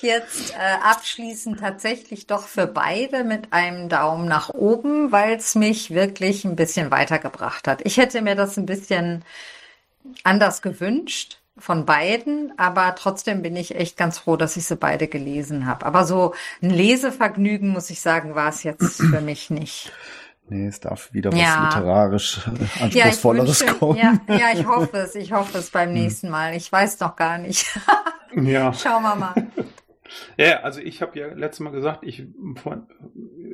jetzt 0.01 0.51
äh, 0.51 0.84
abschließen 0.84 1.58
tatsächlich 1.58 2.28
doch 2.28 2.47
für 2.47 2.67
beide 2.67 3.23
mit 3.23 3.51
einem 3.51 3.89
Daumen 3.89 4.28
nach 4.28 4.49
oben, 4.49 5.12
weil 5.12 5.36
es 5.36 5.56
mich 5.56 5.89
wirklich 5.91 6.45
ein 6.45 6.56
bisschen 6.56 6.91
weitergebracht 6.91 7.67
hat. 7.67 7.82
Ich 7.86 7.97
hätte 7.97 8.21
mir 8.21 8.36
das 8.36 8.58
ein 8.58 8.67
bisschen 8.67 9.23
anders 10.23 10.62
gewünscht 10.62 11.39
von 11.57 11.85
beiden, 11.85 12.51
aber 12.57 12.95
trotzdem 12.95 13.41
bin 13.41 13.55
ich 13.55 13.75
echt 13.75 13.97
ganz 13.97 14.17
froh, 14.17 14.35
dass 14.37 14.57
ich 14.57 14.65
sie 14.65 14.75
beide 14.75 15.07
gelesen 15.07 15.65
habe. 15.67 15.85
Aber 15.85 16.05
so 16.05 16.33
ein 16.61 16.69
Lesevergnügen, 16.69 17.69
muss 17.69 17.89
ich 17.89 18.01
sagen, 18.01 18.35
war 18.35 18.49
es 18.49 18.63
jetzt 18.63 18.97
für 19.01 19.21
mich 19.21 19.49
nicht. 19.49 19.91
Nee, 20.47 20.67
es 20.67 20.79
darf 20.79 21.11
wieder 21.13 21.31
was 21.31 21.39
Ja. 21.39 21.63
literarisch 21.63 22.39
äh, 22.47 22.87
Ja, 22.89 23.05
Anspruchsvolleres 23.05 23.61
wünsche, 23.61 23.75
kommen. 23.75 23.97
ja, 23.97 24.35
ja, 24.35 24.47
ich 24.53 24.67
hoffe 24.67 24.97
es. 24.97 25.15
Ich 25.15 25.31
hoffe 25.33 25.57
es 25.57 25.71
beim 25.71 25.91
nächsten 25.93 26.29
Mal. 26.29 26.55
Ich 26.55 26.71
weiß 26.71 26.99
noch 26.99 27.15
gar 27.15 27.37
nicht. 27.37 27.65
Ja, 28.37 28.73
Schauen 28.73 29.01
wir 29.03 29.15
mal. 29.15 29.33
ja 30.37 30.59
also 30.59 30.81
ich 30.81 31.01
habe 31.01 31.17
ja 31.17 31.27
letztes 31.27 31.61
Mal 31.61 31.71
gesagt, 31.71 31.99
ich 32.03 32.27
von 32.61 32.85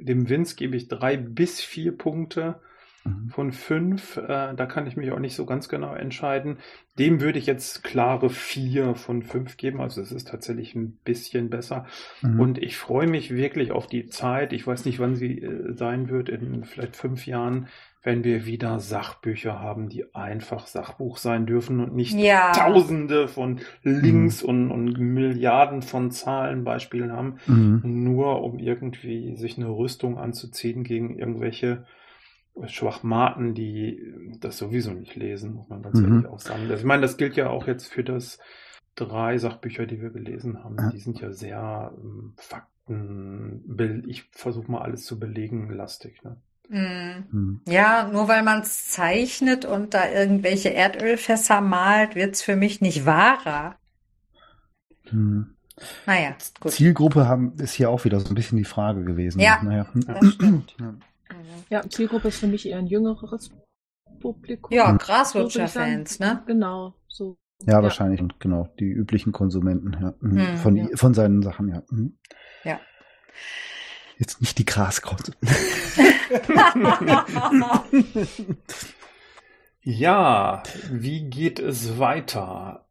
dem 0.02 0.28
Vince 0.28 0.56
gebe 0.56 0.76
ich 0.76 0.88
drei 0.88 1.18
bis 1.18 1.62
vier 1.62 1.96
Punkte 1.96 2.60
Mhm. 3.04 3.30
von 3.30 3.52
fünf. 3.52 4.18
Äh, 4.18 4.54
da 4.56 4.66
kann 4.68 4.86
ich 4.88 4.96
mich 4.98 5.12
auch 5.12 5.20
nicht 5.20 5.36
so 5.36 5.46
ganz 5.46 5.70
genau 5.70 5.94
entscheiden. 5.96 6.58
Dem 7.00 7.20
würde 7.22 7.40
ich 7.40 7.46
jetzt 7.48 7.84
klare 7.84 8.30
vier 8.30 8.96
von 8.96 9.24
fünf 9.24 9.58
geben. 9.58 9.82
Also 9.82 10.02
es 10.02 10.12
ist 10.12 10.28
tatsächlich 10.28 10.76
ein 10.76 11.00
bisschen 11.04 11.50
besser. 11.50 11.86
Mhm. 12.22 12.40
Und 12.40 12.58
ich 12.58 12.78
freue 12.78 13.08
mich 13.08 13.34
wirklich 13.34 13.72
auf 13.72 13.88
die 13.88 14.06
Zeit. 14.08 14.54
Ich 14.54 14.68
weiß 14.68 14.86
nicht, 14.86 15.00
wann 15.00 15.16
sie 15.16 15.42
äh, 15.42 15.74
sein 15.74 16.10
wird, 16.10 16.30
in 16.30 16.64
vielleicht 16.64 16.96
fünf 16.96 17.26
Jahren, 17.26 17.68
wenn 18.04 18.24
wir 18.24 18.46
wieder 18.48 18.80
Sachbücher 18.80 19.60
haben, 19.60 19.88
die 19.88 20.14
einfach 20.16 20.66
Sachbuch 20.68 21.18
sein 21.18 21.46
dürfen 21.46 21.80
und 21.80 21.96
nicht 21.96 22.14
Ja. 22.18 22.52
Tausende 22.52 23.28
von 23.28 23.60
Links 23.84 24.42
und, 24.42 24.72
und 24.72 24.98
Milliarden 25.00 25.82
von 25.84 26.10
Zahlenbeispielen 26.12 27.12
haben, 27.12 27.36
Mhm. 27.46 27.82
nur 27.84 28.42
um 28.44 28.58
irgendwie 28.60 29.36
sich 29.38 29.58
eine 29.58 29.70
Rüstung 29.70 30.18
anzuziehen 30.18 30.84
gegen 30.84 31.18
irgendwelche 31.18 31.86
Schwachmaten, 32.68 33.54
die 33.54 34.36
das 34.40 34.58
sowieso 34.58 34.92
nicht 34.92 35.16
lesen, 35.16 35.54
muss 35.54 35.70
man 35.70 35.82
ganz 35.82 36.00
Mhm. 36.00 36.14
ehrlich 36.14 36.28
auch 36.30 36.40
sagen. 36.40 36.68
Das- 36.70 36.80
Ich 36.82 36.86
meine, 36.86 37.02
das 37.02 37.18
gilt 37.18 37.36
ja 37.38 37.50
auch 37.50 37.68
jetzt 37.68 37.88
für 37.88 38.04
das 38.04 38.40
drei 38.96 39.38
Sachbücher, 39.38 39.86
die 39.86 40.02
wir 40.02 40.10
gelesen 40.10 40.64
haben. 40.64 40.76
Ja. 40.78 40.90
Die 40.90 41.00
sind 41.00 41.20
ja 41.22 41.32
sehr 41.32 41.94
ähm, 41.98 42.34
Fakten, 42.38 43.64
ich 44.08 44.30
versuche 44.32 44.70
mal 44.72 44.82
alles 44.82 45.06
zu 45.06 45.18
belegen, 45.20 45.70
lastig. 45.72 46.22
Ne? 46.24 46.38
Mm. 46.70 47.36
Mhm. 47.38 47.62
Ja, 47.68 48.10
nur 48.12 48.28
weil 48.28 48.44
man 48.44 48.62
es 48.62 48.90
zeichnet 48.90 49.66
und 49.66 49.94
da 49.94 50.10
irgendwelche 50.10 50.70
Erdölfässer 50.74 51.62
malt, 51.62 52.16
wird's 52.16 52.42
für 52.42 52.56
mich 52.56 52.82
nicht 52.82 53.06
wahrer. 53.06 53.76
Mhm. 55.10 55.56
Naja, 56.06 56.36
gut. 56.60 56.74
Zielgruppe 56.74 57.28
haben, 57.28 57.54
ist 57.58 57.74
hier 57.74 57.90
auch 57.90 58.04
wieder 58.06 58.20
so 58.20 58.30
ein 58.30 58.36
bisschen 58.36 58.58
die 58.58 58.66
Frage 58.66 59.04
gewesen. 59.04 59.40
Ja. 59.40 59.62
Naja. 59.64 59.88
Das 60.06 60.34
stimmt. 60.34 60.76
Ja. 60.80 60.94
Mhm. 61.32 61.64
Ja, 61.70 61.88
Zielgruppe 61.90 62.30
ist 62.30 62.40
für 62.40 62.48
mich 62.48 62.68
eher 62.68 62.78
ein 62.78 62.88
jüngeres 62.88 63.52
Publikum. 64.20 64.72
Ja. 64.72 64.92
Graslutscher-Fans, 64.92 66.20
ne? 66.20 66.44
Genau, 66.46 66.94
so. 67.08 67.38
Ja, 67.64 67.82
wahrscheinlich, 67.84 68.22
und 68.22 68.40
genau, 68.40 68.70
die 68.80 68.90
üblichen 68.90 69.32
Konsumenten, 69.32 69.94
ja. 70.02 70.14
Mhm. 70.20 70.48
Hm, 70.48 70.58
von, 70.58 70.76
ja. 70.76 70.88
von 70.96 71.14
seinen 71.14 71.42
Sachen, 71.42 71.70
ja. 71.70 71.84
Mhm. 71.90 72.18
Ja. 72.64 72.80
Jetzt 74.18 74.42
nicht 74.42 74.58
die 74.58 74.66
Graskrause. 74.66 75.34
Ja, 79.84 80.62
wie 80.92 81.28
geht 81.28 81.58
es 81.60 81.98
weiter? 81.98 82.86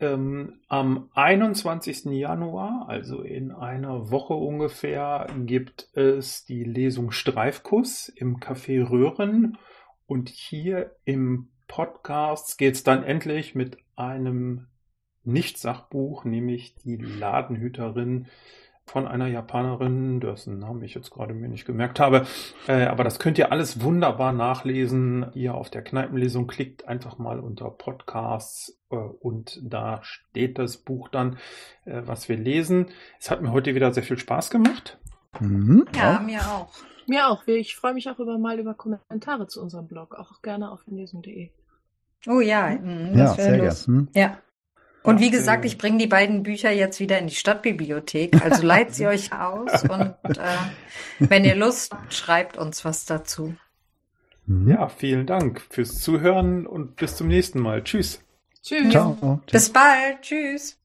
Ähm, 0.00 0.60
am 0.68 1.08
21. 1.14 2.06
Januar, 2.06 2.88
also 2.88 3.22
in 3.22 3.52
einer 3.52 4.10
Woche 4.10 4.34
ungefähr, 4.34 5.28
gibt 5.46 5.88
es 5.96 6.44
die 6.44 6.64
Lesung 6.64 7.12
Streifkuss 7.12 8.08
im 8.08 8.38
Café 8.38 8.88
Röhren. 8.88 9.58
Und 10.06 10.28
hier 10.28 10.96
im 11.04 11.48
Podcast 11.68 12.58
geht 12.58 12.74
es 12.74 12.82
dann 12.82 13.04
endlich 13.04 13.54
mit 13.54 13.78
einem 13.96 14.66
Nicht-Sachbuch, 15.24 16.24
nämlich 16.24 16.74
die 16.74 16.96
Ladenhüterin 16.96 18.26
von 18.84 19.06
einer 19.06 19.26
Japanerin, 19.26 20.20
dessen 20.20 20.58
Namen 20.58 20.82
ich 20.82 20.94
jetzt 20.94 21.10
gerade 21.10 21.34
mir 21.34 21.48
nicht 21.48 21.64
gemerkt 21.64 22.00
habe. 22.00 22.26
Äh, 22.66 22.86
aber 22.86 23.04
das 23.04 23.18
könnt 23.18 23.38
ihr 23.38 23.52
alles 23.52 23.80
wunderbar 23.82 24.32
nachlesen. 24.32 25.26
Ihr 25.34 25.54
auf 25.54 25.70
der 25.70 25.82
Kneipenlesung 25.82 26.46
klickt 26.46 26.88
einfach 26.88 27.18
mal 27.18 27.40
unter 27.40 27.70
Podcasts 27.70 28.78
äh, 28.90 28.96
und 28.96 29.60
da 29.62 30.00
steht 30.02 30.58
das 30.58 30.78
Buch 30.78 31.08
dann, 31.08 31.38
äh, 31.84 32.02
was 32.04 32.28
wir 32.28 32.36
lesen. 32.36 32.86
Es 33.18 33.30
hat 33.30 33.40
mir 33.40 33.52
heute 33.52 33.74
wieder 33.74 33.92
sehr 33.92 34.02
viel 34.02 34.18
Spaß 34.18 34.50
gemacht. 34.50 34.98
Mhm. 35.40 35.86
Ja, 35.94 36.20
mir 36.20 36.40
auch. 36.40 36.72
Mir 37.06 37.28
auch. 37.28 37.46
Ich 37.46 37.76
freue 37.76 37.94
mich 37.94 38.08
auch 38.10 38.18
über 38.18 38.38
mal 38.38 38.58
über 38.58 38.74
Kommentare 38.74 39.46
zu 39.46 39.60
unserem 39.60 39.86
Blog, 39.86 40.14
auch 40.14 40.42
gerne 40.42 40.70
auf 40.70 40.80
lesung.de. 40.86 41.50
Oh 42.28 42.40
ja, 42.40 42.70
mm, 42.70 43.16
Ja, 43.16 43.24
das 43.24 43.38
wäre 43.38 43.48
sehr 43.48 43.58
gerne. 43.58 43.74
Mhm. 43.86 44.08
Ja. 44.14 44.38
Und 45.02 45.20
wie 45.20 45.30
gesagt, 45.30 45.64
ich 45.64 45.78
bringe 45.78 45.98
die 45.98 46.06
beiden 46.06 46.42
Bücher 46.42 46.70
jetzt 46.70 47.00
wieder 47.00 47.18
in 47.18 47.26
die 47.26 47.34
Stadtbibliothek. 47.34 48.42
Also 48.42 48.62
leiht 48.62 48.94
sie 48.94 49.06
euch 49.08 49.32
aus 49.32 49.82
und 49.82 50.14
äh, 50.24 50.56
wenn 51.18 51.44
ihr 51.44 51.56
Lust 51.56 51.92
habt, 51.92 52.14
schreibt 52.14 52.58
uns 52.58 52.84
was 52.84 53.04
dazu. 53.04 53.54
Mhm. 54.46 54.68
Ja, 54.68 54.88
vielen 54.88 55.26
Dank 55.26 55.60
fürs 55.70 56.00
Zuhören 56.00 56.66
und 56.66 56.96
bis 56.96 57.16
zum 57.16 57.28
nächsten 57.28 57.60
Mal. 57.60 57.82
Tschüss. 57.82 58.22
Tschüss. 58.62 58.90
Ciao. 58.90 59.40
Bis 59.50 59.70
bald. 59.70 60.22
Tschüss. 60.22 60.81